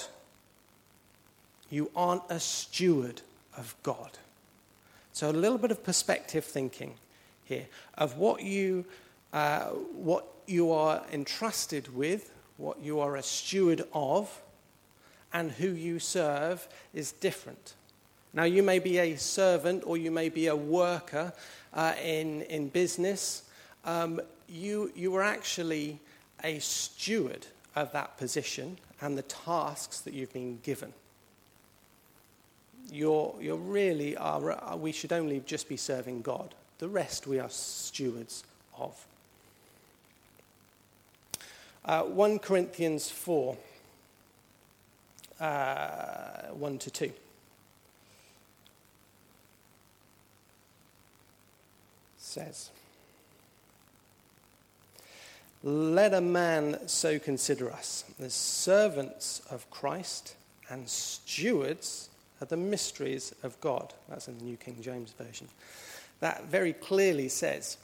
you 1.70 1.92
aren't 1.94 2.24
a 2.30 2.40
steward 2.40 3.22
of 3.58 3.76
God. 3.84 4.12
So, 5.12 5.30
a 5.30 5.32
little 5.32 5.58
bit 5.58 5.72
of 5.72 5.84
perspective 5.84 6.46
thinking 6.46 6.96
here 7.54 7.68
of 7.98 8.18
what 8.18 8.42
you, 8.42 8.86
uh, 9.32 9.66
what 9.66 10.26
you 10.48 10.72
are 10.72 11.04
entrusted 11.12 11.96
with, 11.96 12.32
what 12.58 12.80
you 12.82 13.00
are 13.00 13.16
a 13.16 13.24
steward 13.24 13.84
of, 13.94 14.42
and 15.32 15.52
who 15.52 15.70
you 15.70 16.00
serve 16.00 16.68
is 16.94 17.12
different. 17.12 17.74
Now, 18.34 18.44
you 18.44 18.64
may 18.64 18.80
be 18.80 18.98
a 18.98 19.16
servant 19.16 19.84
or 19.86 19.98
you 19.98 20.12
may 20.12 20.30
be 20.30 20.48
a 20.48 20.56
worker 20.56 21.34
uh, 21.74 21.94
in, 22.04 22.42
in 22.44 22.70
business. 22.70 23.44
Um, 23.86 24.22
you, 24.48 24.92
you 24.96 25.16
are 25.16 25.24
actually 25.24 26.00
a 26.44 26.60
steward 26.60 27.46
of 27.76 27.92
that 27.92 28.18
position 28.18 28.78
and 29.02 29.18
the 29.18 29.24
tasks 29.24 30.02
that 30.02 30.14
you've 30.14 30.34
been 30.34 30.60
given. 30.64 30.94
You're, 32.92 33.36
you're 33.40 33.56
really, 33.56 34.16
are, 34.18 34.78
we 34.78 34.92
should 34.92 35.14
only 35.14 35.42
just 35.46 35.70
be 35.70 35.78
serving 35.78 36.22
God. 36.22 36.54
The 36.80 36.88
rest 36.88 37.28
we 37.28 37.40
are 37.40 37.50
stewards 37.50 38.44
of. 38.78 39.06
Uh, 41.86 42.04
1 42.04 42.40
Corinthians 42.40 43.10
4, 43.10 43.58
uh, 45.40 46.48
1 46.54 46.78
to 46.78 46.92
2. 46.92 47.12
Says, 52.18 52.70
Let 55.62 56.14
a 56.14 56.22
man 56.22 56.88
so 56.88 57.20
consider 57.20 57.72
us, 57.72 58.06
as 58.20 58.34
servants 58.34 59.42
of 59.52 59.70
Christ 59.70 60.36
and 60.70 60.88
stewards 60.90 62.10
of 62.40 62.50
the 62.50 62.58
mysteries 62.58 63.34
of 63.44 63.60
God. 63.62 63.94
That's 64.10 64.28
in 64.28 64.38
the 64.38 64.44
New 64.46 64.58
King 64.58 64.78
James 64.82 65.12
Version. 65.12 65.48
That 66.24 66.46
very 66.46 66.72
clearly 66.72 67.28
says 67.28 67.76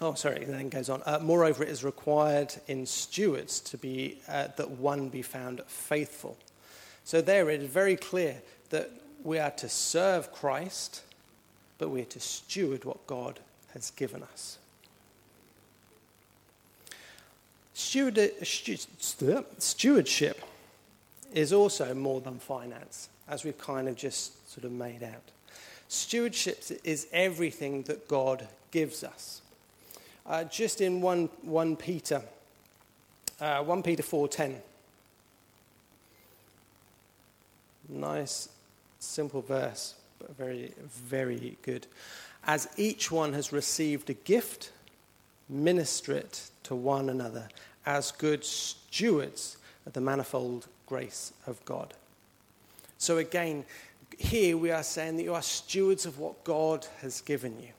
Oh, 0.00 0.14
sorry, 0.14 0.38
it 0.38 0.48
then 0.48 0.70
goes 0.70 0.88
on. 0.88 1.02
Uh, 1.04 1.18
moreover, 1.22 1.62
it 1.62 1.68
is 1.68 1.84
required 1.84 2.54
in 2.66 2.86
stewards 2.86 3.60
to 3.60 3.76
be, 3.76 4.18
uh, 4.26 4.48
that 4.56 4.70
one 4.70 5.10
be 5.10 5.20
found 5.20 5.60
faithful. 5.66 6.38
So 7.04 7.20
there 7.20 7.50
it 7.50 7.62
is 7.62 7.68
very 7.68 7.96
clear 7.96 8.40
that 8.70 8.90
we 9.22 9.38
are 9.38 9.50
to 9.52 9.68
serve 9.68 10.32
Christ, 10.32 11.02
but 11.78 11.90
we 11.90 12.00
are 12.00 12.06
to 12.06 12.18
steward 12.18 12.84
what 12.84 13.06
God 13.06 13.38
has 13.72 13.90
given 13.90 14.22
us. 14.22 14.58
Stewardship 17.74 20.40
is 21.32 21.52
also 21.52 21.94
more 21.94 22.20
than 22.20 22.38
finance, 22.38 23.10
as 23.28 23.44
we've 23.44 23.58
kind 23.58 23.86
of 23.86 23.96
just 23.96 24.50
sort 24.50 24.64
of 24.64 24.72
made 24.72 25.04
out. 25.04 25.33
Stewardship 25.94 26.62
is 26.82 27.06
everything 27.12 27.82
that 27.82 28.08
God 28.08 28.48
gives 28.70 29.04
us. 29.04 29.42
Uh, 30.26 30.44
just 30.44 30.80
in 30.80 31.00
1, 31.00 31.28
1 31.42 31.76
Peter, 31.76 32.22
uh, 33.40 33.62
1 33.62 33.82
Peter 33.82 34.02
4.10. 34.02 34.56
Nice, 37.88 38.48
simple 38.98 39.42
verse, 39.42 39.94
but 40.18 40.36
very, 40.36 40.72
very 40.88 41.56
good. 41.62 41.86
As 42.44 42.68
each 42.76 43.10
one 43.10 43.32
has 43.32 43.52
received 43.52 44.10
a 44.10 44.14
gift, 44.14 44.72
minister 45.48 46.12
it 46.12 46.50
to 46.64 46.74
one 46.74 47.08
another 47.08 47.48
as 47.86 48.10
good 48.10 48.44
stewards 48.44 49.58
of 49.86 49.92
the 49.92 50.00
manifold 50.00 50.66
grace 50.86 51.32
of 51.46 51.62
God. 51.64 51.94
So 52.98 53.18
again, 53.18 53.64
here 54.18 54.56
we 54.56 54.70
are 54.70 54.82
saying 54.82 55.16
that 55.16 55.22
you 55.22 55.34
are 55.34 55.42
stewards 55.42 56.06
of 56.06 56.18
what 56.18 56.44
God 56.44 56.86
has 57.00 57.20
given 57.20 57.60
you. 57.60 57.70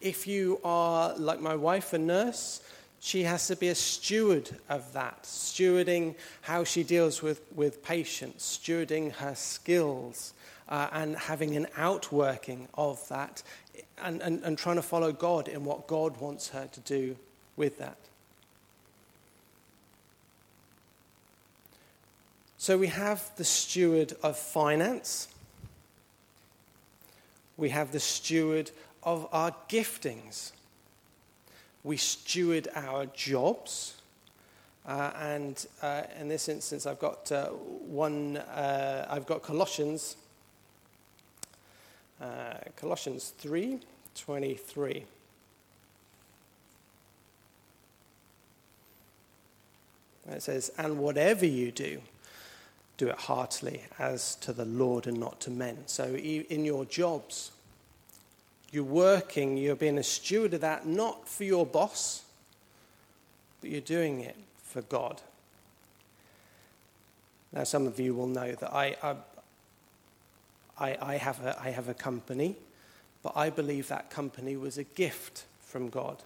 If 0.00 0.26
you 0.26 0.60
are, 0.64 1.16
like 1.16 1.40
my 1.40 1.54
wife, 1.54 1.92
a 1.92 1.98
nurse, 1.98 2.60
she 3.00 3.22
has 3.24 3.46
to 3.48 3.56
be 3.56 3.68
a 3.68 3.74
steward 3.74 4.50
of 4.68 4.92
that, 4.94 5.24
stewarding 5.24 6.14
how 6.42 6.64
she 6.64 6.82
deals 6.82 7.22
with, 7.22 7.40
with 7.54 7.82
patients, 7.82 8.58
stewarding 8.58 9.12
her 9.12 9.34
skills, 9.34 10.32
uh, 10.68 10.88
and 10.92 11.16
having 11.16 11.56
an 11.56 11.66
outworking 11.76 12.68
of 12.74 13.06
that, 13.08 13.42
and, 14.02 14.22
and, 14.22 14.42
and 14.42 14.56
trying 14.56 14.76
to 14.76 14.82
follow 14.82 15.12
God 15.12 15.48
in 15.48 15.64
what 15.64 15.86
God 15.86 16.16
wants 16.18 16.48
her 16.48 16.66
to 16.72 16.80
do 16.80 17.16
with 17.56 17.78
that. 17.78 17.98
So 22.64 22.78
we 22.78 22.86
have 22.86 23.30
the 23.36 23.44
steward 23.44 24.14
of 24.22 24.38
finance, 24.38 25.28
we 27.58 27.68
have 27.68 27.92
the 27.92 28.00
steward 28.00 28.70
of 29.02 29.28
our 29.32 29.54
giftings. 29.68 30.52
We 31.82 31.98
steward 31.98 32.68
our 32.74 33.04
jobs. 33.04 34.00
Uh, 34.86 35.10
and 35.20 35.66
uh, 35.82 36.04
in 36.18 36.28
this 36.28 36.48
instance, 36.48 36.86
I've 36.86 36.98
got 36.98 37.30
uh, 37.30 37.48
one, 37.48 38.38
uh, 38.38 39.08
I've 39.10 39.26
got 39.26 39.42
Colossians, 39.42 40.16
uh, 42.18 42.54
Colossians 42.76 43.34
3 43.36 43.78
23. 44.14 45.04
It 50.30 50.42
says, 50.42 50.72
And 50.78 50.96
whatever 50.96 51.44
you 51.44 51.70
do, 51.70 52.00
do 52.96 53.08
it 53.08 53.16
heartily 53.16 53.82
as 53.98 54.36
to 54.36 54.52
the 54.52 54.64
Lord 54.64 55.06
and 55.06 55.18
not 55.18 55.40
to 55.40 55.50
men. 55.50 55.78
So 55.86 56.14
in 56.14 56.64
your 56.64 56.84
jobs, 56.84 57.50
you're 58.70 58.84
working, 58.84 59.56
you're 59.56 59.76
being 59.76 59.98
a 59.98 60.02
steward 60.02 60.54
of 60.54 60.60
that, 60.60 60.86
not 60.86 61.28
for 61.28 61.44
your 61.44 61.66
boss, 61.66 62.24
but 63.60 63.70
you're 63.70 63.80
doing 63.80 64.20
it 64.20 64.36
for 64.62 64.82
God. 64.82 65.20
Now, 67.52 67.64
some 67.64 67.86
of 67.86 68.00
you 68.00 68.14
will 68.14 68.26
know 68.26 68.52
that 68.52 68.74
I, 68.74 68.96
I, 70.76 70.96
I, 71.00 71.16
have, 71.16 71.44
a, 71.44 71.60
I 71.60 71.70
have 71.70 71.88
a 71.88 71.94
company, 71.94 72.56
but 73.22 73.32
I 73.36 73.48
believe 73.50 73.88
that 73.88 74.10
company 74.10 74.56
was 74.56 74.76
a 74.76 74.84
gift 74.84 75.44
from 75.60 75.88
God. 75.88 76.16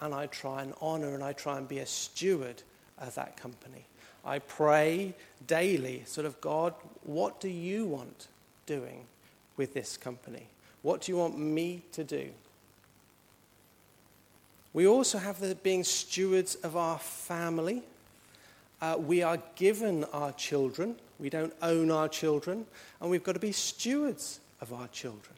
And 0.00 0.14
I 0.14 0.26
try 0.26 0.62
and 0.62 0.74
honor 0.80 1.14
and 1.14 1.24
I 1.24 1.32
try 1.32 1.56
and 1.56 1.66
be 1.66 1.78
a 1.78 1.86
steward 1.86 2.62
of 2.98 3.14
that 3.14 3.36
company. 3.36 3.86
I 4.24 4.40
pray 4.40 5.14
daily, 5.46 6.02
sort 6.06 6.26
of, 6.26 6.40
God, 6.40 6.74
what 7.04 7.40
do 7.40 7.48
you 7.48 7.86
want 7.86 8.28
doing 8.66 9.04
with 9.56 9.74
this 9.74 9.96
company? 9.96 10.46
What 10.82 11.02
do 11.02 11.12
you 11.12 11.18
want 11.18 11.38
me 11.38 11.82
to 11.92 12.04
do? 12.04 12.30
We 14.72 14.86
also 14.86 15.18
have 15.18 15.40
the 15.40 15.54
being 15.54 15.82
stewards 15.82 16.54
of 16.56 16.76
our 16.76 16.98
family. 16.98 17.82
Uh, 18.80 18.96
we 18.98 19.22
are 19.22 19.38
given 19.56 20.04
our 20.12 20.32
children. 20.32 20.96
We 21.18 21.30
don't 21.30 21.54
own 21.62 21.90
our 21.90 22.08
children. 22.08 22.66
And 23.00 23.10
we've 23.10 23.24
got 23.24 23.32
to 23.32 23.40
be 23.40 23.52
stewards 23.52 24.40
of 24.60 24.72
our 24.72 24.88
children. 24.88 25.34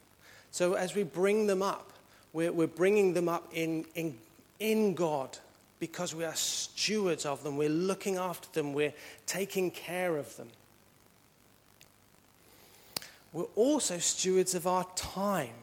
So 0.51 0.75
as 0.75 0.95
we 0.95 1.05
bring 1.05 1.47
them 1.47 1.63
up, 1.63 1.93
we're, 2.33 2.53
we're 2.53 2.67
bringing 2.67 3.15
them 3.15 3.29
up 3.29 3.49
in, 3.53 3.87
in, 3.95 4.19
in 4.59 4.95
God 4.95 5.39
because 5.81 6.15
we 6.15 6.25
are 6.25 6.35
stewards 6.35 7.27
of 7.27 7.43
them. 7.43 7.57
We're 7.57 7.69
looking 7.69 8.17
after 8.17 8.49
them. 8.53 8.73
We're 8.73 8.95
taking 9.27 9.73
care 9.73 10.17
of 10.17 10.37
them 10.37 10.49
we're 13.33 13.45
also 13.55 13.99
stewards 13.99 14.55
of 14.55 14.67
our 14.67 14.87
time. 14.97 15.55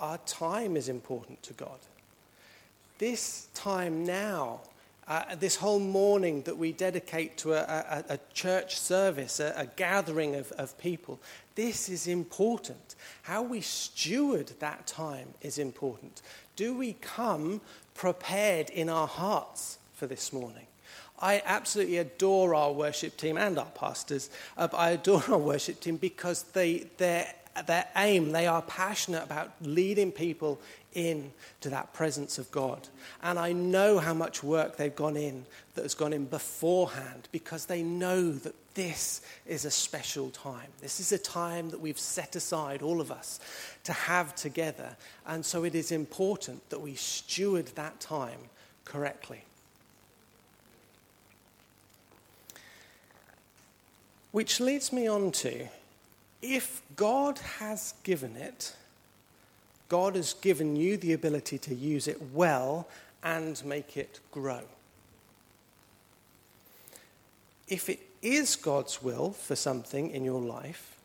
Our 0.00 0.18
time 0.18 0.76
is 0.76 0.88
important 0.88 1.42
to 1.44 1.54
God. 1.54 1.78
This 2.98 3.48
time 3.54 4.04
now, 4.04 4.60
uh, 5.06 5.34
this 5.36 5.56
whole 5.56 5.80
morning 5.80 6.42
that 6.42 6.58
we 6.58 6.72
dedicate 6.72 7.38
to 7.38 7.54
a, 7.54 8.04
a, 8.08 8.14
a 8.14 8.18
church 8.34 8.78
service, 8.78 9.40
a, 9.40 9.54
a 9.56 9.66
gathering 9.66 10.34
of, 10.34 10.52
of 10.52 10.76
people, 10.78 11.18
this 11.54 11.88
is 11.88 12.06
important. 12.06 12.96
How 13.22 13.42
we 13.42 13.62
steward 13.62 14.52
that 14.58 14.86
time 14.86 15.28
is 15.40 15.58
important. 15.58 16.20
Do 16.56 16.76
we 16.76 16.94
come 17.00 17.60
prepared 17.98 18.70
in 18.70 18.88
our 18.88 19.08
hearts 19.08 19.78
for 19.94 20.06
this 20.06 20.32
morning? 20.32 20.66
I 21.20 21.42
absolutely 21.44 21.98
adore 21.98 22.54
our 22.54 22.72
worship 22.72 23.16
team 23.16 23.36
and 23.36 23.58
our 23.58 23.66
pastors. 23.74 24.30
Uh, 24.56 24.68
I 24.72 24.90
adore 24.90 25.22
our 25.28 25.38
worship 25.38 25.80
team 25.80 25.96
because 25.96 26.44
they, 26.44 26.86
their, 26.96 27.26
their 27.66 27.86
aim, 27.96 28.30
they 28.30 28.46
are 28.46 28.62
passionate 28.62 29.24
about 29.24 29.50
leading 29.60 30.12
people 30.12 30.60
in 30.94 31.32
to 31.60 31.70
that 31.70 31.92
presence 31.92 32.38
of 32.38 32.50
God. 32.50 32.88
And 33.22 33.38
I 33.38 33.52
know 33.52 33.98
how 33.98 34.14
much 34.14 34.42
work 34.42 34.76
they've 34.76 34.94
gone 34.94 35.16
in 35.16 35.44
that 35.74 35.82
has 35.82 35.94
gone 35.94 36.12
in 36.12 36.24
beforehand 36.24 37.28
because 37.32 37.66
they 37.66 37.82
know 37.82 38.32
that 38.32 38.54
this 38.74 39.20
is 39.46 39.64
a 39.64 39.70
special 39.70 40.30
time. 40.30 40.68
This 40.80 41.00
is 41.00 41.12
a 41.12 41.18
time 41.18 41.70
that 41.70 41.80
we've 41.80 41.98
set 41.98 42.36
aside, 42.36 42.82
all 42.82 43.00
of 43.00 43.10
us, 43.10 43.40
to 43.84 43.92
have 43.92 44.34
together. 44.34 44.96
And 45.26 45.44
so 45.44 45.64
it 45.64 45.74
is 45.74 45.92
important 45.92 46.68
that 46.70 46.80
we 46.80 46.94
steward 46.94 47.66
that 47.74 48.00
time 48.00 48.38
correctly. 48.84 49.42
Which 54.30 54.60
leads 54.60 54.92
me 54.92 55.06
on 55.08 55.32
to 55.32 55.68
if 56.40 56.82
God 56.94 57.38
has 57.58 57.94
given 58.04 58.36
it, 58.36 58.74
God 59.88 60.16
has 60.16 60.34
given 60.34 60.76
you 60.76 60.96
the 60.96 61.12
ability 61.12 61.58
to 61.58 61.74
use 61.74 62.08
it 62.08 62.20
well 62.32 62.88
and 63.22 63.62
make 63.64 63.96
it 63.96 64.20
grow. 64.30 64.62
if 67.68 67.90
it 67.90 68.00
is 68.22 68.56
God's 68.56 69.02
will 69.02 69.30
for 69.30 69.54
something 69.54 70.10
in 70.10 70.24
your 70.24 70.40
life, 70.40 70.96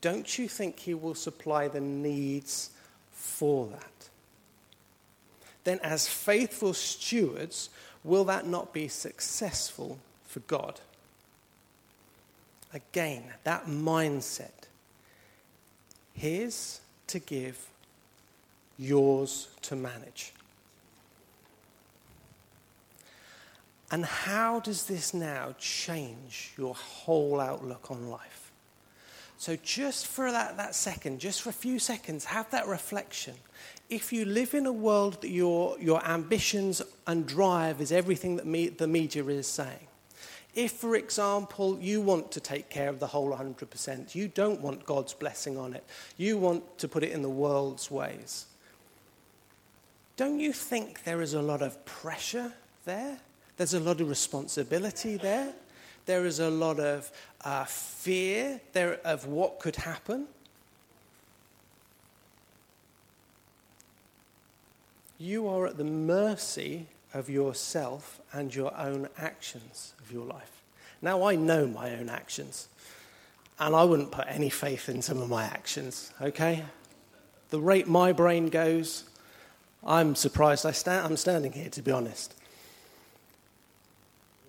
don't 0.00 0.38
you 0.38 0.48
think 0.48 0.80
He 0.80 0.94
will 0.94 1.14
supply 1.14 1.68
the 1.68 1.80
needs 1.80 2.70
for 3.12 3.68
that? 3.68 4.08
Then, 5.64 5.78
as 5.82 6.08
faithful 6.08 6.74
stewards, 6.74 7.70
will 8.02 8.24
that 8.24 8.46
not 8.46 8.72
be 8.72 8.88
successful 8.88 9.98
for 10.26 10.40
God? 10.40 10.80
Again, 12.74 13.22
that 13.44 13.66
mindset. 13.66 14.50
His 16.14 16.80
to 17.06 17.20
give, 17.20 17.68
yours 18.78 19.48
to 19.62 19.76
manage. 19.76 20.32
And 23.90 24.06
how 24.06 24.60
does 24.60 24.86
this 24.86 25.12
now 25.12 25.54
change 25.58 26.54
your 26.56 26.74
whole 26.74 27.38
outlook 27.38 27.90
on 27.90 28.08
life? 28.08 28.50
So, 29.36 29.56
just 29.56 30.06
for 30.06 30.30
that, 30.30 30.56
that 30.56 30.74
second, 30.74 31.18
just 31.18 31.42
for 31.42 31.50
a 31.50 31.52
few 31.52 31.78
seconds, 31.78 32.24
have 32.24 32.48
that 32.52 32.68
reflection. 32.68 33.34
If 33.90 34.12
you 34.12 34.24
live 34.24 34.54
in 34.54 34.66
a 34.66 34.72
world 34.72 35.20
that 35.20 35.30
your, 35.30 35.76
your 35.78 36.02
ambitions 36.06 36.80
and 37.06 37.26
drive 37.26 37.80
is 37.80 37.92
everything 37.92 38.36
that 38.36 38.46
me, 38.46 38.68
the 38.68 38.86
media 38.86 39.24
is 39.24 39.48
saying, 39.48 39.88
if, 40.54 40.72
for 40.72 40.96
example, 40.96 41.78
you 41.80 42.00
want 42.00 42.30
to 42.32 42.40
take 42.40 42.70
care 42.70 42.88
of 42.88 43.00
the 43.00 43.06
whole 43.06 43.30
100%, 43.30 44.14
you 44.14 44.28
don't 44.28 44.60
want 44.60 44.86
God's 44.86 45.12
blessing 45.12 45.58
on 45.58 45.74
it, 45.74 45.84
you 46.16 46.38
want 46.38 46.78
to 46.78 46.88
put 46.88 47.02
it 47.02 47.10
in 47.10 47.22
the 47.22 47.28
world's 47.28 47.90
ways, 47.90 48.46
don't 50.16 50.38
you 50.38 50.52
think 50.52 51.04
there 51.04 51.22
is 51.22 51.34
a 51.34 51.42
lot 51.42 51.62
of 51.62 51.84
pressure 51.84 52.52
there? 52.84 53.18
There's 53.56 53.74
a 53.74 53.80
lot 53.80 54.00
of 54.00 54.08
responsibility 54.08 55.16
there. 55.16 55.52
There 56.06 56.26
is 56.26 56.40
a 56.40 56.50
lot 56.50 56.80
of 56.80 57.10
uh, 57.44 57.64
fear 57.64 58.60
there 58.72 58.94
of 59.04 59.26
what 59.26 59.60
could 59.60 59.76
happen. 59.76 60.26
You 65.18 65.46
are 65.48 65.66
at 65.66 65.76
the 65.76 65.84
mercy 65.84 66.86
of 67.14 67.30
yourself 67.30 68.20
and 68.32 68.52
your 68.52 68.76
own 68.76 69.08
actions 69.16 69.94
of 70.00 70.10
your 70.10 70.24
life. 70.24 70.62
Now, 71.00 71.24
I 71.24 71.36
know 71.36 71.66
my 71.66 71.94
own 71.94 72.08
actions, 72.08 72.68
and 73.58 73.76
I 73.76 73.84
wouldn't 73.84 74.10
put 74.10 74.26
any 74.28 74.50
faith 74.50 74.88
in 74.88 75.02
some 75.02 75.20
of 75.22 75.28
my 75.28 75.44
actions, 75.44 76.12
okay? 76.20 76.64
The 77.50 77.60
rate 77.60 77.86
my 77.86 78.12
brain 78.12 78.48
goes, 78.48 79.04
I'm 79.84 80.14
surprised 80.14 80.64
I 80.64 80.72
sta- 80.72 81.04
I'm 81.04 81.16
standing 81.16 81.52
here, 81.52 81.68
to 81.70 81.82
be 81.82 81.90
honest. 81.90 82.34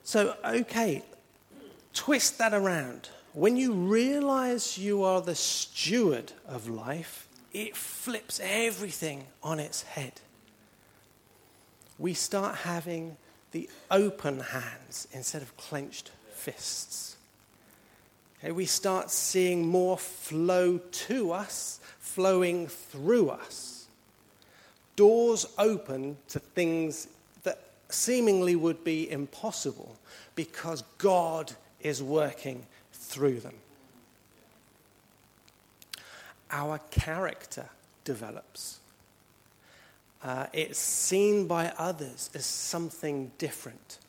So, 0.03 0.35
okay, 0.45 1.03
twist 1.93 2.37
that 2.37 2.53
around. 2.53 3.09
When 3.33 3.57
you 3.57 3.73
realize 3.73 4.77
you 4.77 5.03
are 5.03 5.21
the 5.21 5.33
steward 5.33 6.33
of 6.47 6.69
life, 6.69 7.27
it 7.51 7.75
flips 7.75 8.39
everything 8.43 9.25
on 9.41 9.59
its 9.59 9.83
head. 9.83 10.13
We 11.97 12.13
start 12.13 12.57
having 12.57 13.17
the 13.51 13.69
open 13.89 14.39
hands 14.39 15.07
instead 15.13 15.41
of 15.41 15.55
clenched 15.57 16.11
fists. 16.33 17.15
Okay, 18.39 18.51
we 18.51 18.65
start 18.65 19.09
seeing 19.09 19.67
more 19.67 19.97
flow 19.97 20.79
to 20.79 21.31
us, 21.31 21.79
flowing 21.99 22.67
through 22.67 23.29
us. 23.29 23.72
Doors 24.95 25.45
open 25.57 26.17
to 26.29 26.39
things 26.39 27.07
that 27.43 27.59
seemingly 27.89 28.55
would 28.55 28.83
be 28.83 29.09
impossible 29.09 29.97
because 30.35 30.83
God 30.97 31.51
is 31.81 32.01
working 32.01 32.65
through 32.91 33.39
them. 33.39 33.55
Our 36.51 36.79
character 36.91 37.69
develops. 38.03 38.79
Uh, 40.23 40.45
it's 40.53 40.79
seen 40.79 41.47
by 41.47 41.73
others 41.77 42.29
as 42.33 42.45
something 42.45 43.31
different. 43.37 43.99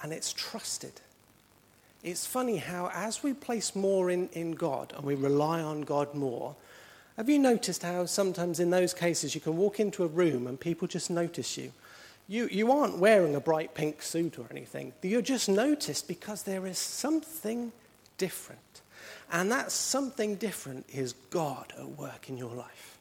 And 0.00 0.12
it's 0.12 0.32
trusted. 0.32 0.92
It's 2.02 2.26
funny 2.26 2.58
how, 2.58 2.90
as 2.94 3.22
we 3.22 3.32
place 3.32 3.74
more 3.74 4.10
in, 4.10 4.28
in 4.28 4.52
God 4.52 4.92
and 4.96 5.04
we 5.04 5.14
rely 5.14 5.60
on 5.60 5.82
God 5.82 6.14
more, 6.14 6.54
have 7.16 7.28
you 7.28 7.38
noticed 7.38 7.82
how 7.82 8.06
sometimes 8.06 8.58
in 8.58 8.70
those 8.70 8.92
cases 8.92 9.34
you 9.34 9.40
can 9.40 9.56
walk 9.56 9.78
into 9.78 10.02
a 10.02 10.08
room 10.08 10.46
and 10.46 10.58
people 10.58 10.88
just 10.88 11.10
notice 11.10 11.56
you? 11.56 11.72
You, 12.26 12.48
you 12.50 12.72
aren't 12.72 12.98
wearing 12.98 13.34
a 13.34 13.40
bright 13.40 13.74
pink 13.74 14.02
suit 14.02 14.38
or 14.38 14.46
anything. 14.50 14.92
You're 15.02 15.22
just 15.22 15.48
noticed 15.48 16.08
because 16.08 16.42
there 16.42 16.66
is 16.66 16.78
something 16.78 17.70
different. 18.18 18.60
And 19.30 19.52
that 19.52 19.70
something 19.70 20.36
different 20.36 20.86
is 20.92 21.14
God 21.30 21.72
at 21.78 21.88
work 21.90 22.28
in 22.28 22.36
your 22.36 22.54
life. 22.54 22.98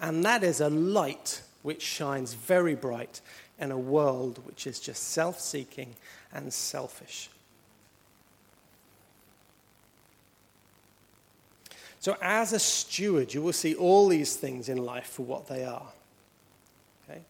And 0.00 0.24
that 0.24 0.42
is 0.42 0.60
a 0.60 0.70
light 0.70 1.42
which 1.62 1.82
shines 1.82 2.34
very 2.34 2.74
bright 2.74 3.20
in 3.58 3.70
a 3.70 3.78
world 3.78 4.40
which 4.46 4.66
is 4.66 4.80
just 4.80 5.02
self 5.02 5.40
seeking 5.40 5.94
and 6.32 6.52
selfish. 6.52 7.30
So, 12.00 12.16
as 12.22 12.52
a 12.52 12.58
steward, 12.58 13.34
you 13.34 13.42
will 13.42 13.52
see 13.52 13.74
all 13.74 14.08
these 14.08 14.36
things 14.36 14.68
in 14.68 14.78
life 14.78 15.08
for 15.08 15.24
what 15.24 15.48
they 15.48 15.64
are. 15.64 15.88
Okay? 17.08 17.22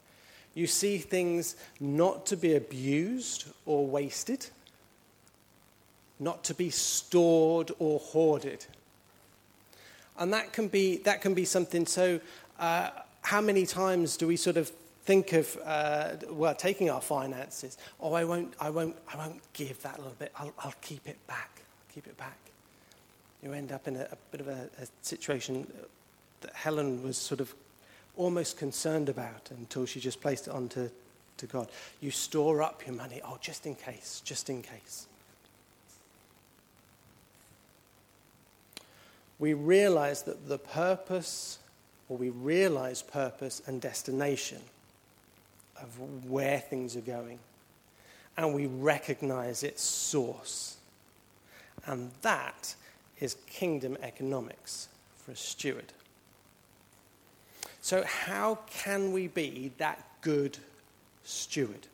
You 0.54 0.66
see 0.66 0.98
things 0.98 1.57
not 1.81 2.26
to 2.26 2.37
be 2.37 2.54
abused 2.54 3.46
or 3.64 3.87
wasted, 3.87 4.46
not 6.20 6.44
to 6.44 6.54
be 6.54 6.68
stored 6.68 7.70
or 7.78 7.98
hoarded. 7.98 8.66
And 10.18 10.33
that 10.35 10.52
can 10.52 10.68
be, 10.68 10.98
that 10.98 11.22
can 11.22 11.33
be 11.33 11.44
something 11.44 11.87
so. 11.87 12.20
Uh, 12.59 12.90
how 13.22 13.40
many 13.40 13.64
times 13.64 14.16
do 14.16 14.26
we 14.26 14.37
sort 14.37 14.57
of 14.57 14.68
think 15.04 15.33
of 15.33 15.57
uh, 15.64 16.16
well 16.31 16.54
taking 16.54 16.90
our 16.90 17.00
finances? 17.00 17.78
Oh, 18.00 18.12
I 18.12 18.24
won't, 18.24 18.52
I 18.61 18.68
won't, 18.68 18.96
I 19.12 19.16
won't 19.16 19.40
give 19.54 19.81
that 19.83 19.98
little 19.98 20.16
bit. 20.18 20.33
I'll, 20.37 20.52
I'll 20.59 20.74
keep 20.83 21.09
it 21.09 21.24
back. 21.26 21.62
keep 21.88 22.07
it 22.07 22.18
back 22.18 22.47
you 23.42 23.53
end 23.53 23.72
up 23.72 23.87
in 23.88 23.96
a, 23.96 24.09
a 24.11 24.16
bit 24.31 24.40
of 24.40 24.48
a, 24.48 24.68
a 24.81 24.87
situation 25.03 25.66
that 26.40 26.55
Helen 26.55 27.03
was 27.03 27.16
sort 27.16 27.40
of 27.40 27.55
almost 28.16 28.59
concerned 28.59 29.09
about 29.09 29.51
until 29.51 29.87
she 29.87 30.01
just 30.01 30.20
placed 30.20 30.48
it 30.48 30.53
onto 30.53 30.90
to 31.38 31.46
God. 31.46 31.68
You 32.01 32.11
store 32.11 32.62
up 32.62 32.85
your 32.87 32.96
money, 32.96 33.20
oh, 33.24 33.38
just 33.40 33.64
in 33.66 33.74
case, 33.74 34.20
just 34.24 34.51
in 34.51 34.62
case. 34.62 35.07
We 39.38 39.55
realize 39.55 40.22
that 40.22 40.48
the 40.48 40.59
purpose, 40.59 41.59
or 42.09 42.16
we 42.16 42.31
realize 42.31 43.03
purpose 43.03 43.62
and 43.66 43.81
destination 43.81 44.61
of 45.81 46.29
where 46.29 46.59
things 46.59 46.96
are 46.96 47.03
going, 47.03 47.38
and 48.37 48.53
we 48.53 48.66
recognize 48.66 49.62
its 49.62 49.83
source. 49.83 50.77
And 51.87 52.11
that 52.22 52.74
is 53.20 53.37
kingdom 53.46 53.96
economics 54.02 54.88
for 55.16 55.33
a 55.33 55.37
steward. 55.37 55.92
So, 57.81 58.04
how 58.04 58.59
can 58.70 59.12
we 59.12 59.28
be 59.28 59.72
that 59.78 60.04
good 60.20 60.59
steward? 61.24 61.87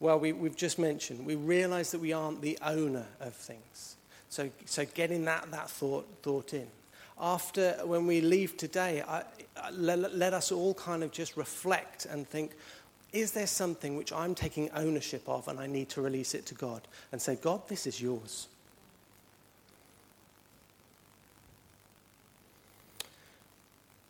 Well, 0.00 0.18
we, 0.18 0.30
have 0.30 0.56
just 0.56 0.78
mentioned, 0.78 1.24
we 1.24 1.36
realize 1.36 1.92
that 1.92 2.00
we 2.00 2.12
aren't 2.12 2.40
the 2.40 2.58
owner 2.64 3.06
of 3.20 3.34
things. 3.34 3.96
So, 4.30 4.50
so 4.64 4.84
getting 4.84 5.24
that, 5.26 5.50
that 5.52 5.70
thought, 5.70 6.08
thought 6.22 6.54
in. 6.54 6.66
After, 7.20 7.78
when 7.84 8.06
we 8.06 8.20
leave 8.20 8.56
today, 8.56 9.02
I, 9.06 9.22
I, 9.56 9.70
let, 9.70 10.16
let 10.16 10.34
us 10.34 10.50
all 10.50 10.74
kind 10.74 11.04
of 11.04 11.12
just 11.12 11.36
reflect 11.36 12.06
and 12.06 12.26
think 12.26 12.52
is 13.12 13.32
there 13.32 13.46
something 13.46 13.96
which 13.96 14.12
I'm 14.12 14.34
taking 14.34 14.70
ownership 14.70 15.28
of 15.28 15.46
and 15.48 15.60
I 15.60 15.66
need 15.66 15.90
to 15.90 16.00
release 16.00 16.34
it 16.34 16.46
to 16.46 16.54
God 16.54 16.80
and 17.12 17.20
say, 17.20 17.36
God, 17.36 17.68
this 17.68 17.86
is 17.86 18.00
yours? 18.00 18.48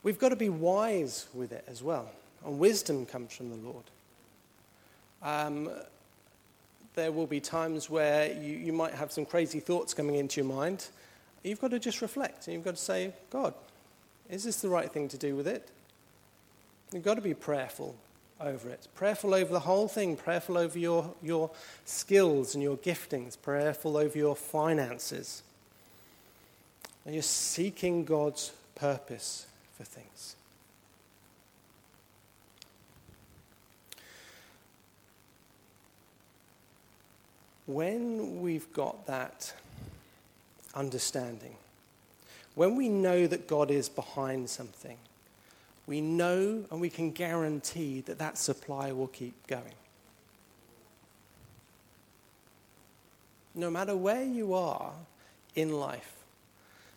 We've 0.02 0.18
got 0.18 0.30
to 0.30 0.36
be 0.36 0.48
wise 0.48 1.26
with 1.32 1.52
it 1.52 1.64
as 1.68 1.82
well. 1.82 2.10
And 2.44 2.58
wisdom 2.58 3.06
comes 3.06 3.32
from 3.32 3.50
the 3.50 3.56
Lord. 3.56 3.84
Um, 5.22 5.70
there 6.94 7.12
will 7.12 7.26
be 7.26 7.40
times 7.40 7.88
where 7.88 8.32
you, 8.32 8.56
you 8.56 8.72
might 8.72 8.94
have 8.94 9.12
some 9.12 9.24
crazy 9.24 9.60
thoughts 9.60 9.94
coming 9.94 10.16
into 10.16 10.40
your 10.40 10.48
mind. 10.48 10.86
You've 11.42 11.60
got 11.60 11.70
to 11.70 11.78
just 11.78 12.02
reflect 12.02 12.46
and 12.46 12.54
you've 12.54 12.64
got 12.64 12.76
to 12.76 12.82
say, 12.82 13.12
God, 13.30 13.54
is 14.28 14.44
this 14.44 14.60
the 14.60 14.68
right 14.68 14.90
thing 14.90 15.08
to 15.08 15.18
do 15.18 15.36
with 15.36 15.46
it? 15.46 15.68
You've 16.92 17.04
got 17.04 17.14
to 17.14 17.22
be 17.22 17.34
prayerful 17.34 17.96
over 18.40 18.68
it. 18.68 18.88
Prayerful 18.94 19.34
over 19.34 19.52
the 19.52 19.60
whole 19.60 19.88
thing, 19.88 20.16
prayerful 20.16 20.58
over 20.58 20.78
your, 20.78 21.14
your 21.22 21.50
skills 21.84 22.54
and 22.54 22.62
your 22.62 22.76
giftings, 22.76 23.36
prayerful 23.40 23.96
over 23.96 24.18
your 24.18 24.36
finances. 24.36 25.42
And 27.04 27.14
you're 27.14 27.22
seeking 27.22 28.04
God's 28.04 28.52
purpose 28.74 29.46
for 29.76 29.84
things. 29.84 30.36
When 37.66 38.40
we've 38.40 38.70
got 38.72 39.06
that 39.06 39.54
understanding, 40.74 41.56
when 42.54 42.76
we 42.76 42.88
know 42.88 43.26
that 43.26 43.46
God 43.46 43.70
is 43.70 43.88
behind 43.88 44.50
something, 44.50 44.98
we 45.86 46.00
know 46.00 46.64
and 46.70 46.80
we 46.80 46.90
can 46.90 47.12
guarantee 47.12 48.00
that 48.02 48.18
that 48.18 48.36
supply 48.38 48.92
will 48.92 49.08
keep 49.08 49.46
going. 49.46 49.74
No 53.54 53.70
matter 53.70 53.96
where 53.96 54.24
you 54.24 54.54
are 54.54 54.92
in 55.54 55.72
life, 55.72 56.21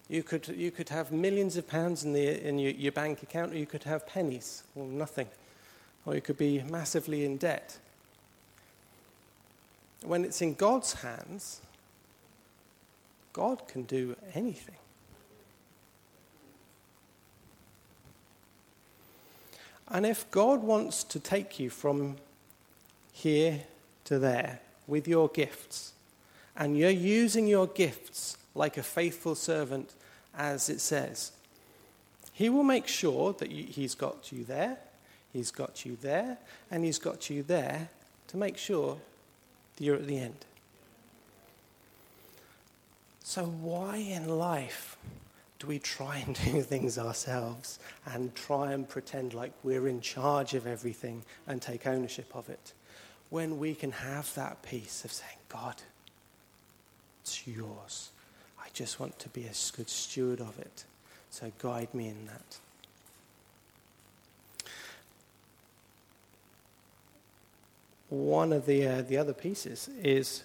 you 0.07 0.23
could, 0.23 0.47
you 0.49 0.71
could 0.71 0.89
have 0.89 1.11
millions 1.11 1.57
of 1.57 1.67
pounds 1.67 2.03
in, 2.03 2.13
the, 2.13 2.47
in 2.47 2.59
your, 2.59 2.71
your 2.71 2.91
bank 2.91 3.23
account, 3.23 3.53
or 3.53 3.57
you 3.57 3.65
could 3.65 3.83
have 3.83 4.05
pennies 4.07 4.63
or 4.75 4.85
nothing, 4.85 5.27
or 6.05 6.15
you 6.15 6.21
could 6.21 6.37
be 6.37 6.61
massively 6.69 7.25
in 7.25 7.37
debt. 7.37 7.77
When 10.03 10.23
it's 10.23 10.41
in 10.41 10.53
God's 10.53 10.93
hands, 10.93 11.61
God 13.33 13.67
can 13.67 13.83
do 13.83 14.15
anything. 14.33 14.75
And 19.87 20.05
if 20.05 20.29
God 20.31 20.63
wants 20.63 21.03
to 21.03 21.19
take 21.19 21.59
you 21.59 21.69
from 21.69 22.17
here 23.11 23.61
to 24.05 24.19
there 24.19 24.59
with 24.87 25.07
your 25.07 25.29
gifts, 25.29 25.93
and 26.55 26.77
you're 26.77 26.89
using 26.89 27.47
your 27.47 27.67
gifts 27.67 28.24
like 28.55 28.77
a 28.77 28.83
faithful 28.83 29.35
servant, 29.35 29.93
as 30.35 30.69
it 30.69 30.79
says, 30.79 31.31
He 32.33 32.49
will 32.49 32.63
make 32.63 32.87
sure 32.87 33.33
that 33.33 33.51
you, 33.51 33.65
He's 33.65 33.93
got 33.93 34.31
you 34.31 34.43
there, 34.43 34.77
He's 35.31 35.51
got 35.51 35.85
you 35.85 35.97
there, 36.01 36.37
and 36.71 36.83
He's 36.83 36.99
got 36.99 37.29
you 37.29 37.43
there 37.43 37.89
to 38.29 38.37
make 38.37 38.57
sure 38.57 38.97
that 39.75 39.83
you're 39.83 39.97
at 39.97 40.07
the 40.07 40.17
end. 40.17 40.45
So, 43.23 43.43
why 43.43 43.97
in 43.97 44.29
life 44.29 44.97
do 45.59 45.67
we 45.67 45.79
try 45.79 46.17
and 46.25 46.35
do 46.45 46.61
things 46.61 46.97
ourselves 46.97 47.79
and 48.05 48.33
try 48.35 48.71
and 48.71 48.87
pretend 48.87 49.33
like 49.33 49.51
we're 49.63 49.87
in 49.87 50.01
charge 50.01 50.53
of 50.53 50.67
everything 50.67 51.23
and 51.47 51.61
take 51.61 51.87
ownership 51.87 52.35
of 52.35 52.49
it 52.49 52.73
when 53.29 53.57
we 53.57 53.73
can 53.73 53.91
have 53.91 54.33
that 54.35 54.61
peace 54.61 55.03
of 55.03 55.11
saying, 55.11 55.37
God, 55.49 55.75
it's 57.21 57.47
yours. 57.47 58.11
Just 58.75 58.99
want 58.99 59.17
to 59.19 59.29
be 59.29 59.45
a 59.45 59.53
good 59.77 59.89
steward 59.89 60.41
of 60.41 60.59
it. 60.59 60.83
So 61.29 61.49
guide 61.59 61.93
me 61.93 62.09
in 62.09 62.25
that. 62.25 62.59
One 68.09 68.51
of 68.51 68.65
the, 68.65 68.85
uh, 68.85 69.01
the 69.03 69.15
other 69.15 69.31
pieces 69.31 69.89
is, 70.03 70.43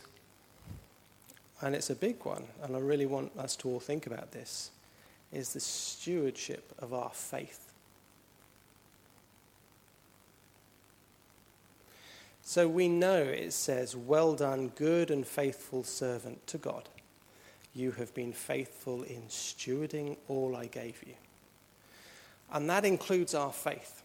and 1.60 1.74
it's 1.74 1.90
a 1.90 1.96
big 1.96 2.24
one, 2.24 2.44
and 2.62 2.76
I 2.76 2.78
really 2.78 3.04
want 3.04 3.36
us 3.36 3.56
to 3.56 3.68
all 3.68 3.80
think 3.80 4.06
about 4.06 4.30
this 4.30 4.70
is 5.32 5.52
the 5.52 5.60
stewardship 5.60 6.72
of 6.78 6.94
our 6.94 7.10
faith. 7.10 7.72
So 12.42 12.68
we 12.68 12.86
know 12.86 13.22
it 13.22 13.52
says, 13.52 13.96
Well 13.96 14.34
done, 14.34 14.68
good 14.68 15.10
and 15.10 15.26
faithful 15.26 15.82
servant 15.82 16.46
to 16.46 16.58
God. 16.58 16.88
You 17.74 17.92
have 17.92 18.12
been 18.14 18.33
faithful 18.33 19.02
in 19.02 19.22
stewarding 19.28 20.16
all 20.28 20.56
I 20.56 20.66
gave 20.66 21.02
you. 21.06 21.14
And 22.52 22.68
that 22.68 22.85
includes 22.85 23.35
our 23.35 23.52
faith. 23.52 24.02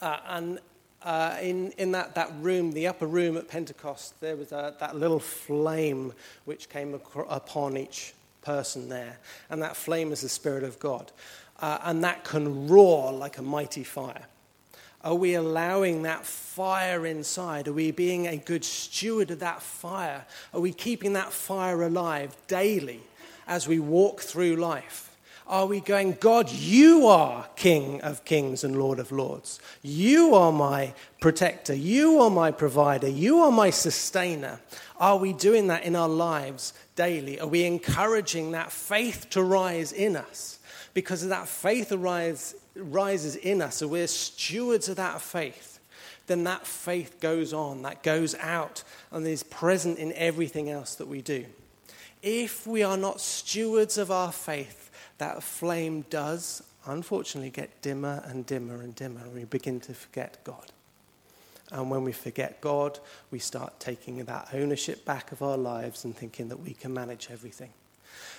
Uh, 0.00 0.18
and 0.28 0.58
uh, 1.02 1.36
in, 1.40 1.70
in 1.72 1.92
that, 1.92 2.14
that 2.14 2.32
room, 2.40 2.72
the 2.72 2.86
upper 2.86 3.06
room 3.06 3.36
at 3.36 3.48
Pentecost, 3.48 4.20
there 4.20 4.36
was 4.36 4.52
a, 4.52 4.74
that 4.80 4.96
little 4.96 5.20
flame 5.20 6.12
which 6.44 6.68
came 6.68 6.98
upon 7.28 7.76
each 7.76 8.14
person 8.42 8.88
there. 8.88 9.18
And 9.48 9.62
that 9.62 9.76
flame 9.76 10.12
is 10.12 10.22
the 10.22 10.28
Spirit 10.28 10.64
of 10.64 10.78
God. 10.78 11.12
Uh, 11.60 11.78
and 11.84 12.02
that 12.04 12.24
can 12.24 12.68
roar 12.68 13.12
like 13.12 13.38
a 13.38 13.42
mighty 13.42 13.84
fire. 13.84 14.26
Are 15.02 15.14
we 15.14 15.34
allowing 15.34 16.02
that 16.02 16.26
fire 16.26 17.06
inside? 17.06 17.68
Are 17.68 17.72
we 17.72 17.90
being 17.90 18.26
a 18.26 18.36
good 18.36 18.64
steward 18.64 19.30
of 19.30 19.38
that 19.38 19.62
fire? 19.62 20.26
Are 20.52 20.60
we 20.60 20.72
keeping 20.72 21.14
that 21.14 21.32
fire 21.32 21.82
alive 21.82 22.36
daily 22.46 23.00
as 23.46 23.66
we 23.66 23.78
walk 23.78 24.20
through 24.20 24.56
life? 24.56 25.06
Are 25.46 25.66
we 25.66 25.80
going, 25.80 26.16
God, 26.20 26.48
you 26.48 27.08
are 27.08 27.48
King 27.56 28.00
of 28.02 28.24
kings 28.24 28.62
and 28.62 28.78
Lord 28.78 29.00
of 29.00 29.10
lords. 29.10 29.58
You 29.82 30.34
are 30.36 30.52
my 30.52 30.94
protector. 31.20 31.74
You 31.74 32.20
are 32.20 32.30
my 32.30 32.52
provider. 32.52 33.08
You 33.08 33.40
are 33.40 33.50
my 33.50 33.70
sustainer. 33.70 34.60
Are 34.98 35.16
we 35.16 35.32
doing 35.32 35.66
that 35.66 35.82
in 35.82 35.96
our 35.96 36.08
lives 36.08 36.72
daily? 36.94 37.40
Are 37.40 37.48
we 37.48 37.64
encouraging 37.64 38.52
that 38.52 38.70
faith 38.70 39.28
to 39.30 39.42
rise 39.42 39.90
in 39.90 40.14
us? 40.14 40.60
Because 40.94 41.26
that 41.26 41.48
faith 41.48 41.90
arise, 41.90 42.54
rises 42.82 43.36
in 43.36 43.62
us, 43.62 43.76
so 43.76 43.88
we're 43.88 44.06
stewards 44.06 44.88
of 44.88 44.96
that 44.96 45.20
faith, 45.20 45.78
then 46.26 46.44
that 46.44 46.66
faith 46.66 47.20
goes 47.20 47.52
on, 47.52 47.82
that 47.82 48.02
goes 48.02 48.34
out, 48.36 48.82
and 49.10 49.26
is 49.26 49.42
present 49.42 49.98
in 49.98 50.12
everything 50.14 50.70
else 50.70 50.94
that 50.96 51.08
we 51.08 51.22
do. 51.22 51.46
If 52.22 52.66
we 52.66 52.82
are 52.82 52.96
not 52.96 53.20
stewards 53.20 53.98
of 53.98 54.10
our 54.10 54.32
faith, 54.32 54.90
that 55.18 55.42
flame 55.42 56.04
does, 56.10 56.62
unfortunately, 56.86 57.50
get 57.50 57.82
dimmer 57.82 58.22
and 58.26 58.46
dimmer 58.46 58.82
and 58.82 58.94
dimmer, 58.94 59.20
and 59.20 59.34
we 59.34 59.44
begin 59.44 59.80
to 59.80 59.94
forget 59.94 60.38
God. 60.44 60.72
And 61.72 61.90
when 61.90 62.02
we 62.02 62.12
forget 62.12 62.60
God, 62.60 62.98
we 63.30 63.38
start 63.38 63.78
taking 63.78 64.24
that 64.24 64.48
ownership 64.52 65.04
back 65.04 65.30
of 65.32 65.42
our 65.42 65.56
lives 65.56 66.04
and 66.04 66.16
thinking 66.16 66.48
that 66.48 66.58
we 66.58 66.74
can 66.74 66.92
manage 66.92 67.28
everything. 67.30 67.70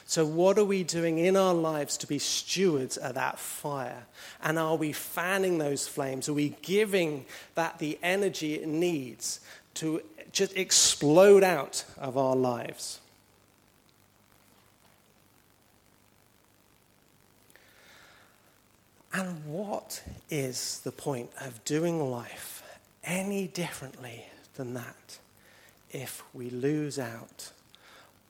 So, 0.05 0.25
what 0.25 0.57
are 0.57 0.65
we 0.65 0.83
doing 0.83 1.17
in 1.19 1.35
our 1.35 1.53
lives 1.53 1.97
to 1.97 2.07
be 2.07 2.19
stewards 2.19 2.97
of 2.97 3.15
that 3.15 3.39
fire? 3.39 4.05
And 4.41 4.59
are 4.59 4.75
we 4.75 4.91
fanning 4.91 5.57
those 5.57 5.87
flames? 5.87 6.27
Are 6.27 6.33
we 6.33 6.55
giving 6.61 7.25
that 7.55 7.79
the 7.79 7.97
energy 8.03 8.55
it 8.55 8.67
needs 8.67 9.39
to 9.75 10.01
just 10.31 10.55
explode 10.57 11.43
out 11.43 11.85
of 11.97 12.17
our 12.17 12.35
lives? 12.35 12.99
And 19.13 19.45
what 19.45 20.03
is 20.29 20.79
the 20.83 20.91
point 20.91 21.31
of 21.41 21.63
doing 21.65 22.09
life 22.09 22.63
any 23.03 23.47
differently 23.47 24.25
than 24.55 24.73
that 24.73 25.19
if 25.91 26.23
we 26.33 26.49
lose 26.49 26.97
out 26.97 27.51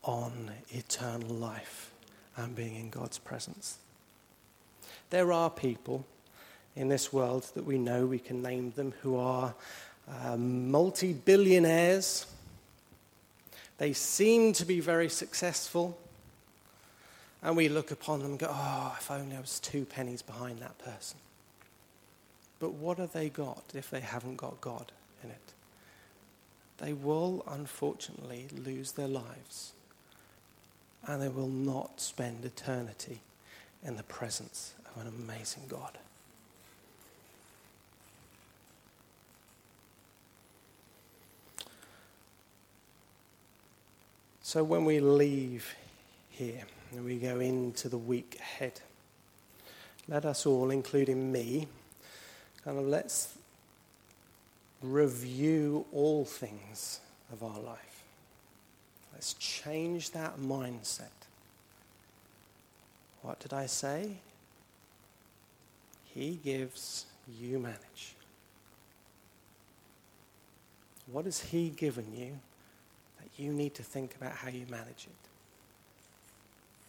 on 0.04 0.52
eternal 0.70 1.30
life 1.36 1.92
and 2.36 2.56
being 2.56 2.76
in 2.76 2.90
God's 2.90 3.18
presence. 3.18 3.78
There 5.10 5.32
are 5.32 5.50
people 5.50 6.06
in 6.76 6.88
this 6.88 7.12
world 7.12 7.52
that 7.54 7.66
we 7.66 7.78
know, 7.78 8.06
we 8.06 8.20
can 8.20 8.42
name 8.42 8.72
them, 8.72 8.94
who 9.02 9.18
are 9.18 9.54
uh, 10.10 10.38
multi 10.38 11.14
billionaires. 11.14 12.26
They 13.78 13.94
seem 13.94 14.54
to 14.54 14.66
be 14.66 14.80
very 14.80 15.10
successful. 15.10 15.98
And 17.44 17.58
we 17.58 17.70
look 17.70 17.90
upon 17.90 18.20
them 18.20 18.32
and 18.32 18.40
go, 18.40 18.48
oh, 18.50 18.96
if 19.00 19.10
only 19.10 19.36
I 19.36 19.42
was 19.42 19.60
two 19.60 19.84
pennies 19.84 20.22
behind 20.22 20.60
that 20.60 20.78
person. 20.78 21.18
But 22.60 22.74
what 22.74 23.00
have 23.00 23.14
they 23.14 23.30
got 23.30 23.64
if 23.74 23.90
they 23.90 24.00
haven't 24.00 24.38
got 24.38 24.62
God 24.62 24.92
in 25.24 25.32
it? 25.32 25.54
They 26.78 26.94
will 26.94 27.44
unfortunately 27.48 28.48
lose 28.56 28.92
their 28.92 29.08
lives 29.08 29.74
and 31.08 31.22
they 31.22 31.30
will 31.30 31.48
not 31.48 32.00
spend 32.00 32.46
eternity 32.46 33.20
in 33.84 33.98
the 33.98 34.04
presence 34.04 34.74
of 34.86 35.02
an 35.02 35.08
amazing 35.08 35.64
God. 35.68 35.98
So 44.44 44.64
when 44.64 44.84
we 44.84 45.00
leave 45.00 45.76
here 46.30 46.64
and 46.92 47.06
we 47.06 47.16
go 47.18 47.40
into 47.40 47.88
the 47.88 47.98
week 47.98 48.36
ahead, 48.38 48.82
let 50.10 50.26
us 50.26 50.46
all, 50.46 50.72
including 50.72 51.32
me, 51.32 51.68
kind 52.66 52.78
of 52.78 52.86
let's 52.86 53.34
review 54.82 55.86
all 55.94 56.26
things 56.26 57.00
of 57.32 57.44
our 57.44 57.60
life. 57.60 57.90
Let's 59.21 59.36
change 59.36 60.10
that 60.12 60.39
mindset. 60.39 61.13
What 63.21 63.39
did 63.39 63.53
I 63.53 63.67
say? 63.67 64.17
He 66.15 66.39
gives, 66.43 67.05
you 67.39 67.60
manage. 67.60 68.15
What 71.12 71.25
has 71.25 71.39
He 71.39 71.69
given 71.69 72.07
you 72.17 72.39
that 73.19 73.29
you 73.38 73.53
need 73.53 73.75
to 73.75 73.84
think 73.84 74.15
about 74.15 74.31
how 74.31 74.49
you 74.49 74.65
manage 74.71 75.05
it? 75.05 75.29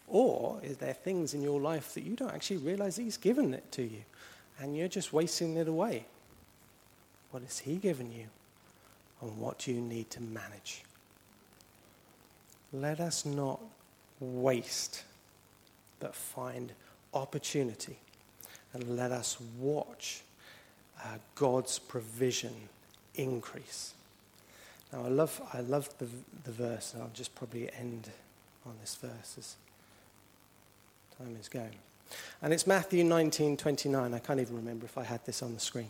Or 0.09 0.59
is 0.63 0.79
there 0.79 0.95
things 0.95 1.35
in 1.35 1.43
your 1.43 1.61
life 1.61 1.93
that 1.93 2.03
you 2.03 2.17
don't 2.17 2.33
actually 2.33 2.57
realize 2.57 2.97
He's 2.97 3.19
given 3.19 3.53
it 3.53 3.71
to 3.73 3.83
you? 3.83 4.05
and 4.63 4.77
you're 4.77 4.89
just 4.89 5.13
wasting 5.13 5.57
it 5.57 5.69
away. 5.69 6.07
What 7.31 7.43
has 7.43 7.59
He 7.59 7.77
given 7.77 8.13
you? 8.13 8.27
And 9.21 9.39
what 9.39 9.59
do 9.59 9.73
you 9.73 9.81
need 9.81 10.11
to 10.11 10.23
manage? 10.23 10.83
Let 12.73 13.01
us 13.01 13.25
not 13.25 13.61
waste, 14.21 15.05
but 16.01 16.15
find 16.15 16.73
opportunity. 17.13 17.99
And 18.73 18.97
let 18.97 19.13
us 19.13 19.39
watch 19.59 20.23
uh, 21.05 21.19
God's 21.35 21.79
provision 21.79 22.55
increase. 23.15 23.93
Now, 24.93 25.05
I 25.05 25.09
love, 25.09 25.41
I 25.53 25.61
love 25.61 25.89
the, 25.99 26.07
the 26.45 26.53
verse, 26.53 26.95
and 26.95 27.03
I'll 27.03 27.11
just 27.13 27.35
probably 27.35 27.71
end 27.79 28.09
on 28.67 28.75
this 28.81 28.95
verse 28.95 29.37
as 29.39 29.57
time 31.19 31.37
is 31.41 31.49
going. 31.49 31.75
And 32.43 32.53
it's 32.53 32.67
Matthew 32.67 33.05
19 33.05 33.57
29. 33.57 34.15
I 34.15 34.19
can't 34.19 34.41
even 34.41 34.57
remember 34.57 34.85
if 34.85 34.99
I 34.99 35.05
had 35.05 35.25
this 35.25 35.43
on 35.43 35.55
the 35.55 35.61
screen. 35.61 35.89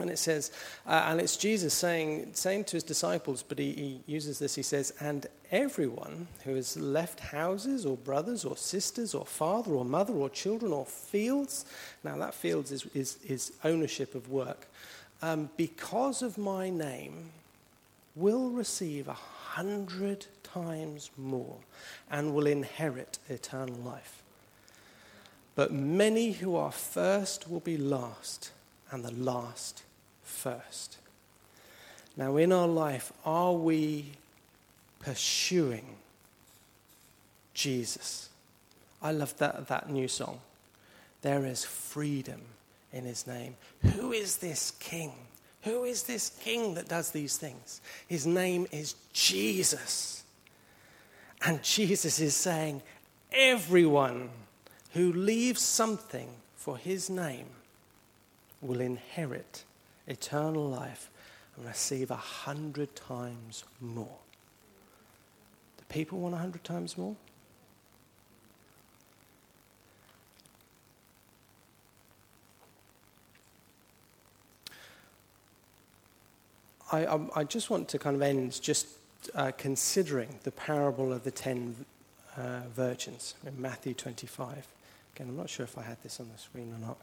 And 0.00 0.10
it 0.10 0.18
says, 0.18 0.52
uh, 0.86 1.06
and 1.08 1.20
it's 1.20 1.36
Jesus 1.36 1.74
saying, 1.74 2.30
saying 2.34 2.64
to 2.64 2.76
his 2.76 2.84
disciples, 2.84 3.42
but 3.42 3.58
he, 3.58 3.72
he 3.72 4.00
uses 4.06 4.38
this, 4.38 4.54
he 4.54 4.62
says, 4.62 4.92
and 5.00 5.26
everyone 5.50 6.28
who 6.44 6.54
has 6.54 6.76
left 6.76 7.18
houses 7.18 7.84
or 7.84 7.96
brothers 7.96 8.44
or 8.44 8.56
sisters 8.56 9.12
or 9.12 9.26
father 9.26 9.72
or 9.72 9.84
mother 9.84 10.12
or 10.12 10.30
children 10.30 10.72
or 10.72 10.86
fields, 10.86 11.64
now 12.04 12.16
that 12.16 12.32
fields 12.32 12.70
is, 12.70 12.86
is, 12.94 13.18
is 13.26 13.52
ownership 13.64 14.14
of 14.14 14.30
work, 14.30 14.68
um, 15.20 15.50
because 15.56 16.22
of 16.22 16.38
my 16.38 16.70
name, 16.70 17.30
will 18.14 18.50
receive 18.50 19.08
a 19.08 19.12
hundred 19.14 20.26
times 20.44 21.10
more 21.16 21.56
and 22.10 22.34
will 22.34 22.46
inherit 22.46 23.18
eternal 23.28 23.74
life. 23.76 24.22
But 25.54 25.72
many 25.72 26.32
who 26.32 26.54
are 26.54 26.70
first 26.70 27.50
will 27.50 27.60
be 27.60 27.76
last, 27.76 28.52
and 28.92 29.04
the 29.04 29.12
last 29.12 29.82
first. 30.28 30.98
Now, 32.16 32.36
in 32.36 32.52
our 32.52 32.66
life, 32.66 33.12
are 33.24 33.52
we 33.52 34.12
pursuing 35.00 35.96
Jesus? 37.54 38.28
I 39.00 39.12
love 39.12 39.36
that, 39.38 39.68
that 39.68 39.90
new 39.90 40.08
song. 40.08 40.40
There 41.22 41.46
is 41.46 41.64
freedom 41.64 42.40
in 42.92 43.04
his 43.04 43.26
name. 43.26 43.56
Who 43.94 44.12
is 44.12 44.36
this 44.38 44.72
king? 44.80 45.12
Who 45.62 45.84
is 45.84 46.04
this 46.04 46.30
king 46.40 46.74
that 46.74 46.88
does 46.88 47.10
these 47.10 47.36
things? 47.36 47.80
His 48.06 48.26
name 48.26 48.66
is 48.70 48.94
Jesus. 49.12 50.24
And 51.44 51.62
Jesus 51.62 52.20
is 52.20 52.34
saying, 52.34 52.82
everyone 53.32 54.30
who 54.92 55.12
leaves 55.12 55.60
something 55.60 56.28
for 56.56 56.76
his 56.76 57.08
name 57.10 57.46
will 58.60 58.80
inherit 58.80 59.64
eternal 60.08 60.68
life 60.68 61.10
and 61.56 61.66
receive 61.66 62.10
a 62.10 62.16
hundred 62.16 62.96
times 62.96 63.64
more. 63.80 64.18
Do 65.76 65.84
people 65.88 66.18
want 66.18 66.34
a 66.34 66.38
hundred 66.38 66.64
times 66.64 66.98
more? 66.98 67.14
I, 76.90 77.04
I, 77.04 77.20
I, 77.36 77.44
just 77.44 77.68
want 77.68 77.88
to 77.88 77.98
kind 77.98 78.16
of 78.16 78.22
end 78.22 78.60
just 78.62 78.86
uh, 79.34 79.52
considering 79.58 80.38
the 80.44 80.50
parable 80.50 81.12
of 81.12 81.22
the 81.22 81.30
ten 81.30 81.76
uh, 82.36 82.60
virgins 82.74 83.34
in 83.46 83.60
Matthew 83.60 83.94
25. 83.94 84.66
Again, 85.14 85.28
I'm 85.28 85.36
not 85.36 85.50
sure 85.50 85.64
if 85.64 85.76
I 85.76 85.82
had 85.82 86.02
this 86.02 86.20
on 86.20 86.30
the 86.32 86.38
screen 86.38 86.72
or 86.72 86.86
not. 86.86 86.98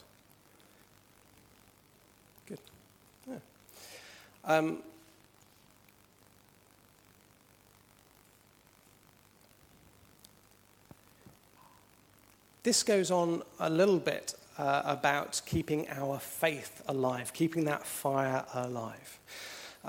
Good. 2.47 2.59
Yeah. 3.29 3.37
Um, 4.43 4.79
this 12.63 12.83
goes 12.83 13.11
on 13.11 13.43
a 13.59 13.69
little 13.69 13.99
bit 13.99 14.35
uh, 14.57 14.81
about 14.85 15.41
keeping 15.45 15.87
our 15.89 16.19
faith 16.19 16.81
alive, 16.87 17.33
keeping 17.33 17.65
that 17.65 17.85
fire 17.85 18.45
alive. 18.53 19.19
Uh, 19.83 19.87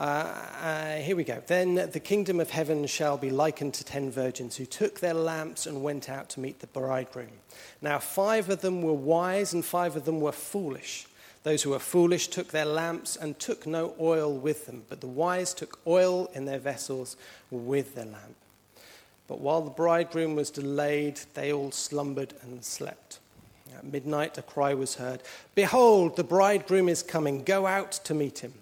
uh, 0.63 0.97
here 0.97 1.17
we 1.17 1.25
go. 1.25 1.43
Then 1.47 1.77
the 1.77 2.01
kingdom 2.01 2.39
of 2.39 2.51
heaven 2.51 2.87
shall 2.87 3.17
be 3.17 3.31
likened 3.31 3.73
to 3.75 3.85
ten 3.85 4.11
virgins 4.11 4.57
who 4.57 4.67
took 4.67 5.01
their 5.01 5.15
lamps 5.15 5.67
and 5.67 5.83
went 5.83 6.11
out 6.11 6.29
to 6.31 6.41
meet 6.41 6.61
the 6.61 6.67
bridegroom. 6.67 7.31
Now, 7.81 7.99
five 7.99 8.51
of 8.51 8.61
them 8.61 8.83
were 8.83 8.93
wise 8.93 9.55
and 9.55 9.65
five 9.65 9.97
of 9.97 10.05
them 10.05 10.21
were 10.21 10.33
foolish. 10.33 11.07
Those 11.47 11.63
who 11.63 11.71
were 11.71 11.79
foolish 11.79 12.27
took 12.27 12.49
their 12.49 12.65
lamps 12.65 13.15
and 13.15 13.39
took 13.39 13.69
no 13.69 13.95
oil 14.01 14.37
with 14.37 14.67
them, 14.67 14.83
but 14.89 15.01
the 15.01 15.07
wise 15.07 15.55
took 15.55 15.79
oil 15.87 16.29
in 16.35 16.45
their 16.45 16.59
vessels 16.59 17.17
with 17.53 17.95
their 17.95 18.05
lamp. 18.05 18.35
But 19.29 19.39
while 19.39 19.63
the 19.63 19.71
bridegroom 19.71 20.35
was 20.35 20.51
delayed, 20.51 21.21
they 21.35 21.53
all 21.53 21.71
slumbered 21.71 22.35
and 22.43 22.65
slept. 22.65 23.21
At 23.77 23.85
midnight, 23.85 24.37
a 24.39 24.43
cry 24.43 24.75
was 24.75 24.97
heard 24.97 25.23
Behold, 25.55 26.17
the 26.17 26.25
bridegroom 26.25 26.89
is 26.89 27.05
coming, 27.05 27.45
go 27.45 27.65
out 27.65 27.93
to 27.93 28.13
meet 28.13 28.41
him. 28.41 28.55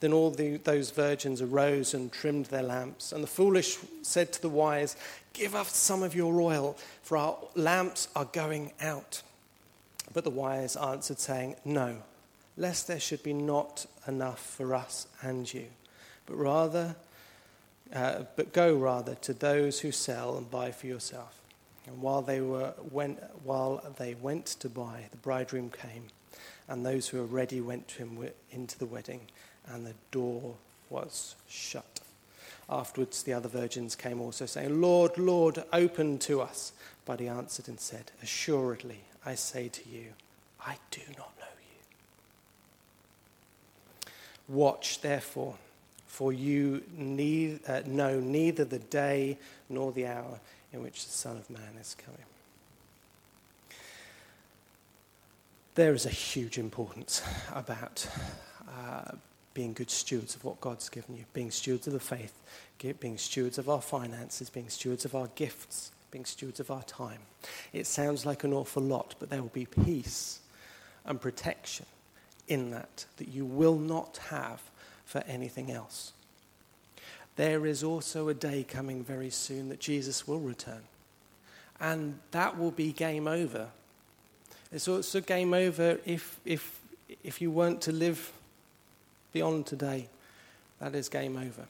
Then 0.00 0.12
all 0.12 0.32
the, 0.32 0.56
those 0.56 0.90
virgins 0.90 1.40
arose 1.40 1.94
and 1.94 2.10
trimmed 2.10 2.46
their 2.46 2.64
lamps. 2.64 3.12
And 3.12 3.22
the 3.22 3.28
foolish 3.28 3.78
said 4.02 4.32
to 4.32 4.42
the 4.42 4.48
wise, 4.48 4.96
Give 5.34 5.54
us 5.54 5.76
some 5.76 6.02
of 6.02 6.16
your 6.16 6.40
oil, 6.40 6.76
for 7.00 7.16
our 7.16 7.38
lamps 7.54 8.08
are 8.16 8.24
going 8.24 8.72
out. 8.80 9.22
But 10.12 10.24
the 10.24 10.30
wise 10.30 10.74
answered, 10.74 11.20
saying, 11.20 11.54
No, 11.64 12.02
lest 12.56 12.86
there 12.86 13.00
should 13.00 13.22
be 13.22 13.32
not 13.32 13.86
enough 14.06 14.40
for 14.40 14.74
us 14.74 15.06
and 15.22 15.52
you, 15.52 15.66
but 16.26 16.36
rather, 16.36 16.96
uh, 17.92 18.22
but 18.36 18.52
go 18.52 18.74
rather 18.74 19.14
to 19.16 19.32
those 19.32 19.80
who 19.80 19.92
sell 19.92 20.36
and 20.36 20.50
buy 20.50 20.70
for 20.70 20.86
yourself. 20.86 21.40
And 21.86 22.00
while 22.00 22.22
they 22.22 22.40
were 22.40 22.72
went, 22.90 23.22
while 23.42 23.82
they 23.98 24.14
went 24.14 24.46
to 24.46 24.68
buy, 24.68 25.04
the 25.10 25.18
bridegroom 25.18 25.70
came, 25.70 26.04
and 26.68 26.84
those 26.84 27.08
who 27.08 27.18
were 27.18 27.26
ready 27.26 27.60
went 27.60 27.88
to 27.88 27.98
him 27.98 28.28
into 28.50 28.78
the 28.78 28.86
wedding 28.86 29.20
and 29.66 29.86
the 29.86 29.94
door 30.10 30.54
was 30.90 31.34
shut. 31.48 32.00
Afterwards, 32.68 33.22
the 33.22 33.32
other 33.34 33.48
virgins 33.48 33.94
came 33.94 34.20
also, 34.20 34.46
saying, 34.46 34.80
Lord, 34.80 35.18
Lord, 35.18 35.62
open 35.72 36.18
to 36.20 36.40
us. 36.40 36.72
But 37.04 37.20
he 37.20 37.28
answered 37.28 37.68
and 37.68 37.78
said, 37.78 38.10
Assuredly, 38.22 39.00
I 39.26 39.34
say 39.34 39.68
to 39.68 39.88
you, 39.88 40.14
I 40.64 40.76
do 40.90 41.02
not 41.18 41.32
know 41.38 41.46
you. 44.06 44.10
Watch, 44.48 45.00
therefore, 45.00 45.56
for 46.06 46.32
you 46.32 46.82
need, 46.96 47.60
uh, 47.66 47.82
know 47.86 48.20
neither 48.20 48.64
the 48.64 48.78
day 48.78 49.38
nor 49.68 49.92
the 49.92 50.06
hour 50.06 50.38
in 50.72 50.82
which 50.82 51.04
the 51.06 51.12
Son 51.12 51.36
of 51.36 51.48
Man 51.50 51.76
is 51.80 51.96
coming. 52.04 52.20
There 55.74 55.94
is 55.94 56.06
a 56.06 56.10
huge 56.10 56.58
importance 56.58 57.22
about 57.52 58.06
uh, 58.68 59.12
being 59.54 59.72
good 59.72 59.90
stewards 59.90 60.36
of 60.36 60.44
what 60.44 60.60
God's 60.60 60.88
given 60.88 61.16
you, 61.16 61.24
being 61.32 61.50
stewards 61.50 61.86
of 61.86 61.92
the 61.92 62.00
faith, 62.00 62.34
being 63.00 63.18
stewards 63.18 63.58
of 63.58 63.68
our 63.68 63.80
finances, 63.80 64.50
being 64.50 64.68
stewards 64.68 65.04
of 65.04 65.14
our 65.14 65.28
gifts, 65.34 65.90
being 66.10 66.24
stewards 66.24 66.60
of 66.60 66.70
our 66.70 66.82
time. 66.84 67.20
It 67.72 67.86
sounds 67.86 68.24
like 68.24 68.44
an 68.44 68.52
awful 68.52 68.82
lot, 68.82 69.14
but 69.18 69.30
there 69.30 69.40
will 69.40 69.48
be 69.48 69.66
peace 69.66 70.40
and 71.04 71.20
protection 71.20 71.86
in 72.48 72.70
that 72.70 73.06
that 73.16 73.28
you 73.28 73.44
will 73.44 73.76
not 73.76 74.18
have 74.28 74.60
for 75.04 75.22
anything 75.26 75.70
else. 75.70 76.12
There 77.36 77.66
is 77.66 77.82
also 77.82 78.28
a 78.28 78.34
day 78.34 78.64
coming 78.64 79.02
very 79.02 79.30
soon 79.30 79.68
that 79.68 79.80
Jesus 79.80 80.26
will 80.28 80.40
return. 80.40 80.82
And 81.80 82.20
that 82.30 82.56
will 82.56 82.70
be 82.70 82.92
game 82.92 83.26
over. 83.26 83.68
It's 84.72 84.88
also 84.88 85.20
game 85.20 85.52
over 85.52 85.98
if, 86.04 86.38
if, 86.44 86.80
if 87.22 87.40
you 87.40 87.50
weren't 87.50 87.80
to 87.82 87.92
live 87.92 88.32
beyond 89.32 89.66
today, 89.66 90.08
that 90.80 90.94
is 90.94 91.08
game 91.08 91.36
over. 91.36 91.66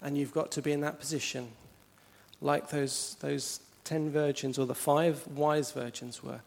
And 0.00 0.18
you've 0.18 0.32
got 0.32 0.50
to 0.52 0.62
be 0.62 0.72
in 0.72 0.80
that 0.80 0.98
position, 0.98 1.48
like 2.40 2.70
those, 2.70 3.16
those 3.20 3.60
ten 3.84 4.10
virgins 4.10 4.58
or 4.58 4.66
the 4.66 4.74
five 4.74 5.26
wise 5.28 5.70
virgins 5.70 6.22
were. 6.22 6.40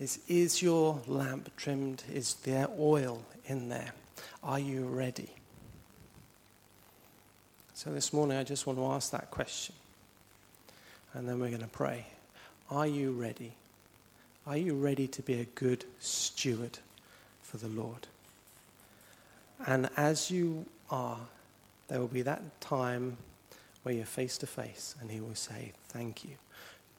Is, 0.00 0.18
is 0.28 0.62
your 0.62 1.02
lamp 1.06 1.54
trimmed? 1.58 2.02
Is 2.12 2.34
there 2.42 2.68
oil 2.78 3.22
in 3.44 3.68
there? 3.68 3.92
Are 4.42 4.58
you 4.58 4.86
ready? 4.86 5.28
So 7.74 7.92
this 7.92 8.10
morning, 8.10 8.38
I 8.38 8.42
just 8.42 8.66
want 8.66 8.78
to 8.78 8.86
ask 8.86 9.10
that 9.12 9.30
question. 9.30 9.74
And 11.12 11.28
then 11.28 11.38
we're 11.38 11.50
going 11.50 11.60
to 11.60 11.68
pray. 11.68 12.06
Are 12.70 12.86
you 12.86 13.12
ready? 13.12 13.52
Are 14.46 14.56
you 14.56 14.74
ready 14.74 15.06
to 15.08 15.22
be 15.22 15.34
a 15.34 15.44
good 15.44 15.84
steward 15.98 16.78
for 17.42 17.58
the 17.58 17.68
Lord? 17.68 18.06
And 19.66 19.90
as 19.98 20.30
you 20.30 20.64
are, 20.90 21.18
there 21.88 22.00
will 22.00 22.08
be 22.08 22.22
that 22.22 22.58
time 22.62 23.18
where 23.82 23.94
you're 23.94 24.06
face 24.06 24.38
to 24.38 24.46
face, 24.46 24.94
and 25.00 25.10
He 25.10 25.20
will 25.20 25.34
say, 25.34 25.72
Thank 25.88 26.24
you, 26.24 26.36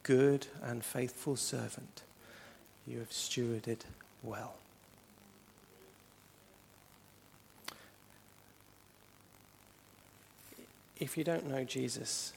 good 0.04 0.46
and 0.62 0.84
faithful 0.84 1.34
servant. 1.34 2.02
You 2.86 2.98
have 2.98 3.10
stewarded 3.10 3.80
well. 4.22 4.54
If 10.98 11.16
you 11.16 11.24
don't 11.24 11.48
know 11.48 11.64
Jesus, 11.64 12.32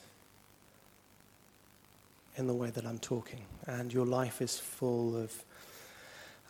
in 2.38 2.48
the 2.48 2.54
way 2.54 2.70
that 2.72 2.86
I'm 2.86 3.00
talking, 3.00 3.42
and 3.68 3.94
your 3.94 4.06
life 4.06 4.42
is 4.42 4.60
full 4.60 5.16
of, 5.16 5.44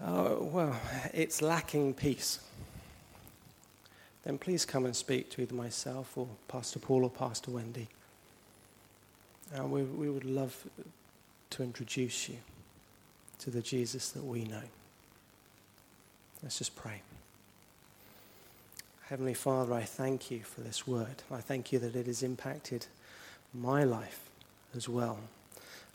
oh, 0.01 0.43
well, 0.43 0.79
it's 1.13 1.41
lacking 1.41 1.93
peace, 1.93 2.39
then 4.23 4.38
please 4.38 4.65
come 4.65 4.86
and 4.86 4.95
speak 4.95 5.29
to 5.31 5.41
either 5.41 5.53
myself 5.53 6.17
or 6.17 6.27
Pastor 6.47 6.79
Paul 6.79 7.03
or 7.03 7.10
Pastor 7.10 7.51
Wendy. 7.51 7.88
And 9.53 9.71
we, 9.71 9.84
we 9.84 10.10
would 10.10 10.25
love 10.25 10.55
to 11.51 11.63
introduce 11.63 12.29
you 12.29 12.38
to 13.39 13.50
the 13.50 13.62
Jesus 13.62 14.10
that 14.12 14.24
we 14.24 14.43
know. 14.43 14.62
Let's 16.43 16.58
just 16.58 16.76
pray. 16.76 17.02
Heavenly 19.10 19.34
Father, 19.34 19.74
I 19.74 19.84
thank 19.84 20.32
you 20.32 20.39
for 20.39 20.62
this 20.62 20.88
word. 20.88 21.24
I 21.32 21.39
thank 21.39 21.71
you 21.71 21.80
that 21.80 21.95
it 21.95 22.08
has 22.08 22.24
impacted 22.24 22.88
my 23.54 23.84
life 23.84 24.19
as 24.76 24.89
well. 24.89 25.19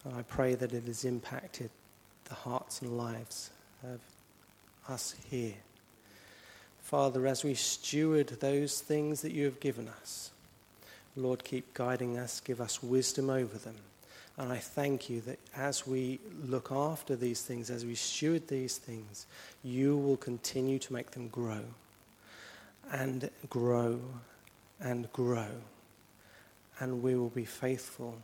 And 0.04 0.14
I 0.14 0.22
pray 0.22 0.54
that 0.54 0.72
it 0.72 0.84
has 0.84 1.04
impacted 1.04 1.70
the 2.24 2.34
hearts 2.34 2.80
and 2.80 2.96
lives 2.96 3.50
of 3.82 4.00
us 4.88 5.14
here. 5.28 5.54
Father, 6.82 7.26
as 7.26 7.44
we 7.44 7.54
steward 7.54 8.28
those 8.40 8.80
things 8.80 9.22
that 9.22 9.32
you 9.32 9.44
have 9.44 9.60
given 9.60 9.88
us, 9.88 10.30
Lord, 11.16 11.44
keep 11.44 11.74
guiding 11.74 12.16
us, 12.16 12.40
give 12.40 12.60
us 12.60 12.82
wisdom 12.82 13.28
over 13.28 13.58
them. 13.58 13.76
And 14.40 14.50
I 14.50 14.56
thank 14.56 15.10
you 15.10 15.20
that 15.26 15.38
as 15.54 15.86
we 15.86 16.18
look 16.46 16.72
after 16.72 17.14
these 17.14 17.42
things, 17.42 17.68
as 17.68 17.84
we 17.84 17.94
steward 17.94 18.48
these 18.48 18.78
things, 18.78 19.26
you 19.62 19.98
will 19.98 20.16
continue 20.16 20.78
to 20.78 20.92
make 20.94 21.10
them 21.10 21.28
grow 21.28 21.60
and 22.90 23.28
grow 23.50 24.00
and 24.80 25.12
grow. 25.12 25.50
And 26.78 27.02
we 27.02 27.16
will 27.16 27.28
be 27.28 27.44
faithful 27.44 28.16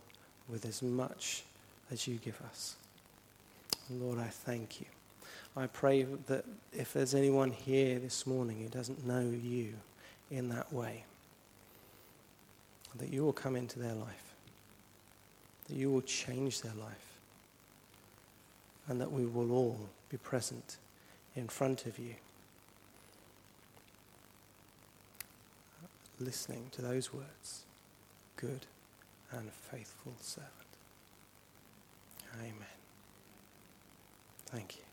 with 0.48 0.64
as 0.64 0.82
much 0.82 1.42
as 1.90 2.08
you 2.08 2.14
give 2.16 2.40
us. 2.48 2.76
Lord, 3.90 4.18
I 4.18 4.28
thank 4.28 4.80
you. 4.80 4.86
I 5.54 5.66
pray 5.66 6.04
that 6.28 6.46
if 6.72 6.94
there's 6.94 7.14
anyone 7.14 7.50
here 7.50 7.98
this 7.98 8.26
morning 8.26 8.62
who 8.62 8.68
doesn't 8.68 9.06
know 9.06 9.20
you 9.20 9.74
in 10.30 10.48
that 10.48 10.72
way, 10.72 11.04
that 12.94 13.12
you 13.12 13.22
will 13.22 13.34
come 13.34 13.54
into 13.54 13.78
their 13.78 13.94
life, 13.94 14.25
that 15.68 15.76
you 15.76 15.90
will 15.90 16.02
change 16.02 16.60
their 16.62 16.74
life, 16.74 17.18
and 18.88 19.00
that 19.00 19.10
we 19.10 19.26
will 19.26 19.52
all 19.52 19.88
be 20.10 20.16
present 20.16 20.76
in 21.34 21.48
front 21.48 21.86
of 21.86 21.98
you, 21.98 22.14
listening 26.20 26.68
to 26.72 26.82
those 26.82 27.12
words 27.12 27.62
good 28.36 28.66
and 29.32 29.50
faithful 29.50 30.12
servant. 30.20 30.52
Amen. 32.38 32.54
Thank 34.46 34.76
you. 34.76 34.85